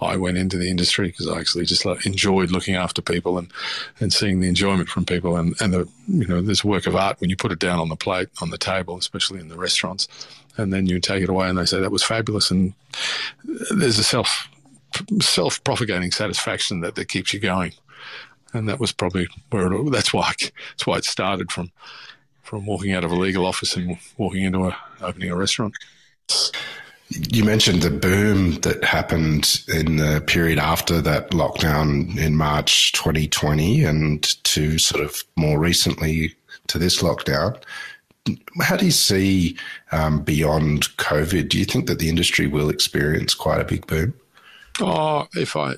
I 0.00 0.16
went 0.16 0.38
into 0.38 0.56
the 0.56 0.70
industry 0.70 1.08
because 1.08 1.28
I 1.28 1.38
actually 1.38 1.64
just 1.64 1.84
enjoyed 1.84 2.50
looking 2.50 2.74
after 2.74 3.02
people 3.02 3.38
and, 3.38 3.50
and 4.00 4.12
seeing 4.12 4.40
the 4.40 4.48
enjoyment 4.48 4.88
from 4.88 5.04
people 5.04 5.36
and, 5.36 5.54
and 5.60 5.72
the 5.72 5.88
you 6.08 6.26
know 6.26 6.40
this 6.40 6.64
work 6.64 6.86
of 6.86 6.96
art 6.96 7.20
when 7.20 7.30
you 7.30 7.36
put 7.36 7.52
it 7.52 7.58
down 7.58 7.78
on 7.78 7.88
the 7.88 7.96
plate 7.96 8.28
on 8.40 8.50
the 8.50 8.58
table 8.58 8.96
especially 8.96 9.40
in 9.40 9.48
the 9.48 9.56
restaurants 9.56 10.08
and 10.56 10.72
then 10.72 10.86
you 10.86 11.00
take 11.00 11.22
it 11.22 11.28
away 11.28 11.48
and 11.48 11.58
they 11.58 11.66
say 11.66 11.80
that 11.80 11.92
was 11.92 12.02
fabulous 12.02 12.50
and 12.50 12.74
there's 13.70 13.98
a 13.98 14.04
self 14.04 14.48
self 15.20 15.62
propagating 15.64 16.10
satisfaction 16.10 16.80
that, 16.80 16.94
that 16.94 17.08
keeps 17.08 17.32
you 17.32 17.40
going 17.40 17.72
and 18.52 18.68
that 18.68 18.80
was 18.80 18.92
probably 18.92 19.28
where 19.50 19.72
it, 19.72 19.90
that's 19.90 20.12
why 20.12 20.32
that's 20.38 20.86
why 20.86 20.96
it 20.96 21.04
started 21.04 21.50
from 21.50 21.70
from 22.46 22.64
walking 22.64 22.92
out 22.92 23.04
of 23.04 23.10
a 23.10 23.16
legal 23.16 23.44
office 23.44 23.76
and 23.76 23.98
walking 24.16 24.44
into 24.44 24.64
a 24.64 24.76
opening 25.02 25.30
a 25.30 25.36
restaurant. 25.36 25.74
You 27.08 27.44
mentioned 27.44 27.82
the 27.82 27.90
boom 27.90 28.54
that 28.62 28.82
happened 28.82 29.62
in 29.68 29.96
the 29.96 30.22
period 30.26 30.58
after 30.58 31.00
that 31.02 31.30
lockdown 31.30 32.18
in 32.18 32.34
March 32.34 32.92
2020 32.92 33.84
and 33.84 34.22
to 34.44 34.78
sort 34.78 35.04
of 35.04 35.22
more 35.36 35.58
recently 35.58 36.34
to 36.66 36.78
this 36.78 37.02
lockdown. 37.02 37.62
How 38.60 38.76
do 38.76 38.86
you 38.86 38.90
see 38.90 39.56
um, 39.92 40.22
beyond 40.22 40.88
COVID? 40.96 41.48
Do 41.48 41.58
you 41.58 41.64
think 41.64 41.86
that 41.86 42.00
the 42.00 42.08
industry 42.08 42.48
will 42.48 42.70
experience 42.70 43.34
quite 43.34 43.60
a 43.60 43.64
big 43.64 43.86
boom? 43.86 44.12
Oh, 44.80 45.28
if 45.34 45.54
I, 45.54 45.74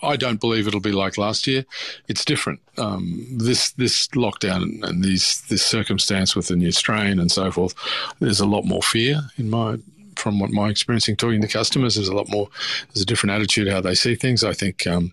I 0.00 0.14
don't 0.14 0.40
believe 0.40 0.68
it'll 0.68 0.78
be 0.78 0.92
like 0.92 1.18
last 1.18 1.48
year. 1.48 1.64
It's 2.06 2.24
different. 2.24 2.60
Um, 2.78 3.26
this 3.36 3.72
this 3.72 4.06
lockdown 4.08 4.82
and 4.84 5.02
these 5.02 5.42
this 5.48 5.64
circumstance 5.64 6.36
with 6.36 6.46
the 6.46 6.56
new 6.56 6.70
strain 6.70 7.18
and 7.18 7.32
so 7.32 7.50
forth. 7.50 7.74
There's 8.20 8.40
a 8.40 8.46
lot 8.46 8.64
more 8.64 8.82
fear 8.82 9.22
in 9.36 9.50
my 9.50 9.78
from 10.16 10.38
what 10.38 10.50
my 10.50 10.68
experiencing 10.68 11.16
talking 11.16 11.40
to 11.42 11.48
customers, 11.48 11.94
there's 11.94 12.08
a 12.08 12.14
lot 12.14 12.28
more. 12.28 12.48
There's 12.88 13.02
a 13.02 13.06
different 13.06 13.34
attitude 13.34 13.68
how 13.68 13.80
they 13.80 13.94
see 13.94 14.14
things. 14.14 14.44
I 14.44 14.52
think, 14.52 14.86
um, 14.86 15.12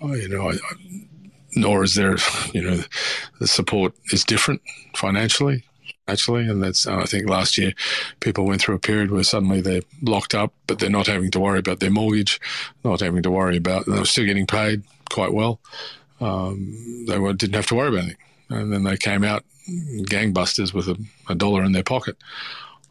you 0.00 0.28
know, 0.28 0.48
I, 0.48 0.54
I, 0.54 0.58
nor 1.56 1.84
is 1.84 1.94
there, 1.94 2.16
you 2.52 2.62
know, 2.62 2.80
the 3.38 3.46
support 3.46 3.94
is 4.12 4.24
different 4.24 4.62
financially. 4.96 5.64
Actually, 6.06 6.46
and 6.46 6.62
that's 6.62 6.86
I 6.86 7.04
think 7.04 7.30
last 7.30 7.56
year 7.56 7.72
people 8.20 8.44
went 8.44 8.60
through 8.60 8.74
a 8.74 8.78
period 8.78 9.10
where 9.10 9.22
suddenly 9.22 9.62
they're 9.62 9.80
locked 10.02 10.34
up, 10.34 10.52
but 10.66 10.78
they're 10.78 10.90
not 10.90 11.06
having 11.06 11.30
to 11.30 11.40
worry 11.40 11.58
about 11.58 11.80
their 11.80 11.90
mortgage, 11.90 12.38
not 12.84 13.00
having 13.00 13.22
to 13.22 13.30
worry 13.30 13.56
about. 13.56 13.86
They 13.86 13.98
were 13.98 14.04
still 14.04 14.26
getting 14.26 14.46
paid 14.46 14.82
quite 15.10 15.32
well. 15.32 15.60
Um, 16.20 17.06
they 17.08 17.18
were, 17.18 17.32
didn't 17.32 17.54
have 17.54 17.68
to 17.68 17.74
worry 17.74 17.88
about 17.88 18.00
anything, 18.00 18.18
and 18.50 18.70
then 18.70 18.84
they 18.84 18.98
came 18.98 19.24
out 19.24 19.44
gangbusters 19.66 20.74
with 20.74 20.88
a, 20.88 21.02
a 21.30 21.34
dollar 21.34 21.64
in 21.64 21.72
their 21.72 21.82
pocket. 21.82 22.18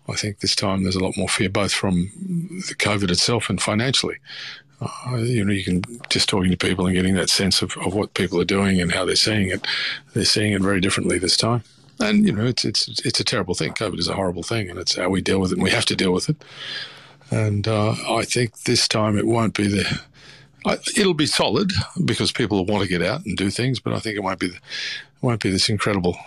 I 0.08 0.14
think 0.14 0.40
this 0.40 0.56
time 0.56 0.84
there's 0.84 0.96
a 0.96 1.04
lot 1.04 1.18
more 1.18 1.30
fear, 1.30 1.50
both 1.50 1.72
from 1.72 2.12
the 2.68 2.76
COVID 2.78 3.10
itself 3.10 3.50
and 3.50 3.62
financially. 3.62 4.18
Uh, 4.82 5.16
you 5.16 5.46
know, 5.46 5.54
you 5.54 5.64
can 5.64 5.82
just 6.10 6.28
talking 6.28 6.52
to 6.52 6.58
people 6.58 6.86
and 6.86 6.96
getting 6.96 7.16
that 7.16 7.30
sense 7.30 7.62
of, 7.62 7.78
of 7.78 7.94
what 7.94 8.14
people 8.14 8.40
are 8.42 8.46
doing 8.46 8.82
and 8.82 8.92
how 8.92 9.06
they're 9.06 9.16
seeing 9.16 9.50
it. 9.50 9.66
They're 10.14 10.26
seeing 10.26 10.52
it 10.52 10.62
very 10.62 10.82
differently 10.82 11.20
this 11.20 11.38
time. 11.38 11.64
And 12.00 12.26
you 12.26 12.34
know, 12.34 12.46
it's 12.46 12.66
it's 12.66 12.88
it's 13.06 13.20
a 13.20 13.24
terrible 13.24 13.54
thing. 13.54 13.74
COVID 13.74 14.00
is 14.00 14.10
a 14.10 14.16
horrible 14.16 14.44
thing, 14.44 14.70
and 14.70 14.80
it's 14.80 14.96
how 14.96 15.10
we 15.10 15.22
deal 15.22 15.40
with 15.40 15.52
it. 15.52 15.56
and 15.56 15.64
We 15.64 15.70
have 15.70 15.86
to 15.86 15.96
deal 15.96 16.12
with 16.12 16.28
it. 16.28 16.44
And 17.32 17.68
uh, 17.68 17.96
I 18.10 18.24
think 18.24 18.64
this 18.64 18.88
time 18.88 19.18
it 19.18 19.28
won't 19.28 19.54
be 19.54 19.68
the. 19.68 20.02
I, 20.66 20.78
it'll 20.98 21.14
be 21.14 21.26
solid 21.28 21.72
because 22.04 22.32
people 22.32 22.66
want 22.66 22.84
to 22.84 22.90
get 22.90 23.02
out 23.02 23.26
and 23.26 23.38
do 23.38 23.50
things, 23.50 23.80
but 23.80 23.94
I 23.94 24.00
think 24.00 24.18
it 24.18 24.24
won't 24.24 24.40
be. 24.40 24.48
The, 24.48 24.60
won't 25.22 25.42
be 25.42 25.52
this 25.52 25.70
incredible. 25.70 26.18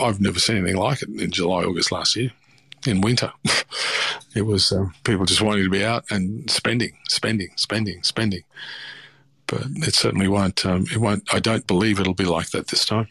I've 0.00 0.20
never 0.20 0.38
seen 0.38 0.58
anything 0.58 0.76
like 0.76 1.02
it 1.02 1.08
in 1.08 1.32
July, 1.32 1.64
August 1.64 1.90
last 1.90 2.14
year 2.14 2.30
in 2.86 3.00
winter. 3.00 3.32
it 4.34 4.42
was 4.42 4.72
um, 4.72 4.94
people 5.04 5.26
just 5.26 5.42
wanting 5.42 5.64
to 5.64 5.70
be 5.70 5.84
out 5.84 6.04
and 6.10 6.50
spending, 6.50 6.96
spending, 7.08 7.50
spending, 7.56 8.02
spending. 8.02 8.42
But 9.46 9.62
it 9.76 9.94
certainly 9.94 10.28
won't. 10.28 10.64
Um, 10.64 10.86
it 10.92 10.98
won't. 10.98 11.24
I 11.32 11.40
don't 11.40 11.66
believe 11.66 11.98
it'll 11.98 12.14
be 12.14 12.24
like 12.24 12.50
that 12.50 12.68
this 12.68 12.84
time. 12.84 13.08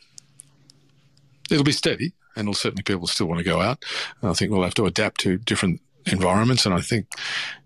It'll 1.51 1.63
be 1.63 1.71
steady, 1.71 2.13
and 2.35 2.47
it'll 2.47 2.53
certainly 2.53 2.83
people 2.83 3.07
still 3.07 3.27
want 3.27 3.39
to 3.39 3.43
go 3.43 3.59
out. 3.59 3.83
And 4.21 4.29
I 4.29 4.33
think 4.33 4.51
we'll 4.51 4.63
have 4.63 4.75
to 4.75 4.85
adapt 4.85 5.19
to 5.21 5.37
different 5.37 5.81
environments, 6.05 6.65
and 6.65 6.73
I 6.73 6.81
think 6.81 7.07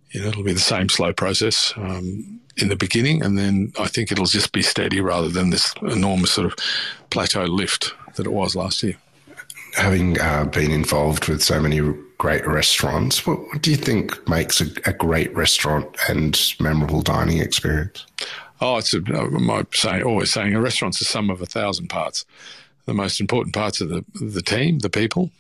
you 0.10 0.22
know, 0.22 0.28
it'll 0.28 0.44
be 0.44 0.54
the 0.54 0.60
same 0.60 0.90
slow 0.90 1.14
process 1.14 1.74
um, 1.76 2.40
in 2.58 2.70
the 2.70 2.76
beginning, 2.76 3.22
and 3.22 3.38
then 3.38 3.74
I 3.80 3.88
think 3.88 4.12
it'll 4.12 4.26
just 4.26 4.52
be 4.52 4.64
steady 4.64 5.02
rather 5.02 5.30
than 5.30 5.52
this 5.52 5.74
enormous 5.84 6.32
sort 6.32 6.48
of 6.48 6.56
plateau 7.12 7.44
lift 7.44 7.94
that 8.16 8.26
it 8.26 8.34
was 8.34 8.56
last 8.56 8.82
year 8.82 8.98
having 9.76 10.20
uh, 10.20 10.46
been 10.46 10.72
involved 10.72 11.28
with 11.28 11.42
so 11.42 11.62
many 11.62 11.80
great 12.18 12.46
restaurants, 12.48 13.26
what, 13.26 13.40
what 13.40 13.62
do 13.62 13.72
you 13.72 13.78
think 13.78 14.28
makes 14.28 14.62
a, 14.62 14.66
a, 14.86 14.94
great 14.94 15.34
restaurant 15.36 15.96
and 16.08 16.54
memorable 16.60 17.02
dining 17.02 17.40
experience? 17.40 18.06
Oh, 18.62 18.78
it's 18.78 18.94
a, 18.94 19.02
my 19.02 19.66
saying, 19.74 20.04
always 20.04 20.32
saying 20.32 20.56
a 20.56 20.62
restaurant's 20.62 21.02
a 21.02 21.06
sum 21.06 21.30
of 21.30 21.42
a 21.42 21.46
thousand 21.46 21.88
parts. 21.88 22.26
The 22.86 22.94
most 22.94 23.20
important 23.20 23.56
parts 23.56 23.82
are 23.82 23.86
the 23.86 24.06
the 24.14 24.42
team, 24.42 24.80
the 24.80 24.90
people, 24.90 25.32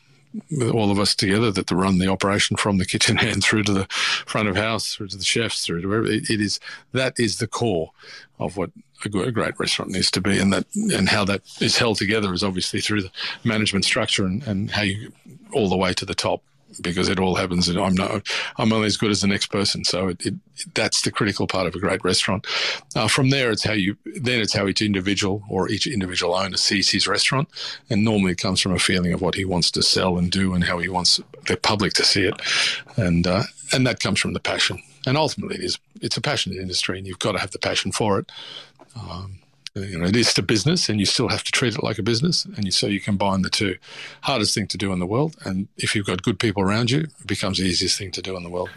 all 0.73 0.91
of 0.91 0.99
us 0.99 1.15
together 1.15 1.51
that 1.51 1.71
run 1.71 1.99
the 1.99 2.07
operation 2.07 2.57
from 2.57 2.77
the 2.77 2.85
kitchen 2.85 3.17
hand 3.17 3.43
through 3.43 3.63
to 3.63 3.73
the 3.73 3.85
front 4.25 4.47
of 4.47 4.55
house, 4.55 4.95
through 4.95 5.07
to 5.07 5.17
the 5.17 5.23
chefs, 5.23 5.65
through 5.65 5.81
to. 5.81 6.05
It, 6.05 6.29
it 6.29 6.41
is 6.41 6.59
that 6.91 7.19
is 7.19 7.37
the 7.37 7.47
core 7.47 7.91
of 8.39 8.57
what 8.57 8.71
a, 9.05 9.31
great 9.31 9.59
restaurant 9.59 9.91
needs 9.91 10.11
to 10.11 10.21
be, 10.21 10.39
and 10.39 10.53
that 10.53 10.65
and 10.75 11.09
how 11.09 11.25
that 11.25 11.41
is 11.61 11.77
held 11.77 11.97
together 11.97 12.33
is 12.33 12.43
obviously 12.43 12.81
through 12.81 13.03
the 13.03 13.11
management 13.43 13.85
structure 13.85 14.25
and, 14.25 14.43
and 14.43 14.71
how 14.71 14.81
you 14.81 15.11
all 15.53 15.69
the 15.69 15.77
way 15.77 15.93
to 15.93 16.05
the 16.05 16.15
top 16.15 16.41
because 16.81 17.09
it 17.09 17.19
all 17.19 17.35
happens 17.35 17.67
and 17.69 17.79
I'm 17.79 17.93
not 17.93 18.27
I'm 18.57 18.73
only 18.73 18.87
as 18.87 18.97
good 18.97 19.11
as 19.11 19.21
the 19.21 19.27
next 19.27 19.47
person. 19.47 19.83
So 19.83 20.09
it, 20.09 20.25
it 20.25 20.33
that's 20.73 21.01
the 21.01 21.11
critical 21.11 21.47
part 21.47 21.67
of 21.67 21.75
a 21.75 21.79
great 21.79 22.03
restaurant. 22.03 22.47
Uh, 22.95 23.07
from 23.07 23.29
there 23.29 23.51
it's 23.51 23.63
how 23.63 23.73
you 23.73 23.97
then 24.05 24.39
it's 24.39 24.53
how 24.53 24.67
each 24.67 24.81
individual 24.81 25.43
or 25.49 25.69
each 25.69 25.87
individual 25.87 26.35
owner 26.35 26.57
sees 26.57 26.89
his 26.89 27.07
restaurant 27.07 27.49
and 27.89 28.03
normally 28.03 28.33
it 28.33 28.37
comes 28.37 28.59
from 28.59 28.73
a 28.73 28.79
feeling 28.79 29.13
of 29.13 29.21
what 29.21 29.35
he 29.35 29.45
wants 29.45 29.71
to 29.71 29.83
sell 29.83 30.17
and 30.17 30.31
do 30.31 30.53
and 30.53 30.63
how 30.63 30.79
he 30.79 30.89
wants 30.89 31.19
the 31.47 31.57
public 31.57 31.93
to 31.93 32.03
see 32.03 32.23
it. 32.23 32.41
And 32.97 33.27
uh, 33.27 33.43
and 33.71 33.85
that 33.87 33.99
comes 33.99 34.19
from 34.19 34.33
the 34.33 34.39
passion. 34.39 34.81
And 35.05 35.17
ultimately 35.17 35.57
it 35.57 35.63
is 35.63 35.79
it's 36.01 36.17
a 36.17 36.21
passionate 36.21 36.57
industry 36.57 36.97
and 36.97 37.07
you've 37.07 37.19
got 37.19 37.33
to 37.33 37.39
have 37.39 37.51
the 37.51 37.59
passion 37.59 37.91
for 37.91 38.19
it 38.19 38.31
um, 38.95 39.39
you 39.75 39.97
know, 39.97 40.05
it 40.05 40.15
is 40.15 40.33
the 40.33 40.41
business, 40.43 40.89
and 40.89 40.99
you 40.99 41.05
still 41.05 41.29
have 41.29 41.43
to 41.43 41.51
treat 41.51 41.75
it 41.75 41.83
like 41.83 41.97
a 41.97 42.03
business, 42.03 42.45
and 42.45 42.65
you, 42.65 42.71
so 42.71 42.87
you 42.87 42.99
combine 42.99 43.41
the 43.41 43.49
two. 43.49 43.77
Hardest 44.21 44.53
thing 44.53 44.67
to 44.67 44.77
do 44.77 44.93
in 44.93 44.99
the 44.99 45.07
world, 45.07 45.35
and 45.43 45.67
if 45.77 45.95
you've 45.95 46.05
got 46.05 46.21
good 46.21 46.39
people 46.39 46.61
around 46.61 46.91
you, 46.91 47.01
it 47.01 47.27
becomes 47.27 47.57
the 47.57 47.65
easiest 47.65 47.97
thing 47.97 48.11
to 48.11 48.21
do 48.21 48.37
in 48.37 48.43
the 48.43 48.49
world. 48.49 48.69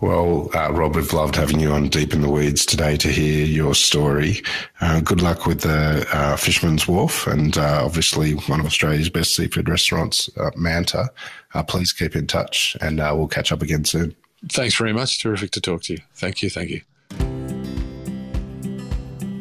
Well, 0.00 0.50
uh, 0.54 0.70
Rob, 0.72 0.94
we've 0.94 1.12
loved 1.14 1.36
having 1.36 1.58
you 1.58 1.72
on 1.72 1.88
Deep 1.88 2.12
in 2.12 2.20
the 2.20 2.30
Weeds 2.30 2.66
today 2.66 2.98
to 2.98 3.08
hear 3.08 3.46
your 3.46 3.74
story. 3.74 4.42
Uh, 4.82 5.00
good 5.00 5.22
luck 5.22 5.46
with 5.46 5.62
the 5.62 6.06
uh, 6.12 6.36
Fisherman's 6.36 6.86
Wharf 6.86 7.26
and 7.26 7.56
uh, 7.56 7.80
obviously 7.82 8.32
one 8.32 8.60
of 8.60 8.66
Australia's 8.66 9.08
best 9.08 9.34
seafood 9.34 9.70
restaurants, 9.70 10.28
uh, 10.36 10.50
Manta. 10.54 11.08
Uh, 11.54 11.62
please 11.62 11.94
keep 11.94 12.14
in 12.14 12.26
touch 12.26 12.76
and 12.82 12.98
we'll 12.98 13.26
catch 13.26 13.52
up 13.52 13.62
again 13.62 13.86
soon. 13.86 14.14
Thanks 14.50 14.76
very 14.76 14.92
much. 14.92 15.18
Terrific 15.18 15.50
to 15.52 15.62
talk 15.62 15.80
to 15.84 15.94
you. 15.94 16.00
Thank 16.12 16.42
you. 16.42 16.50
Thank 16.50 16.68
you. 16.68 16.82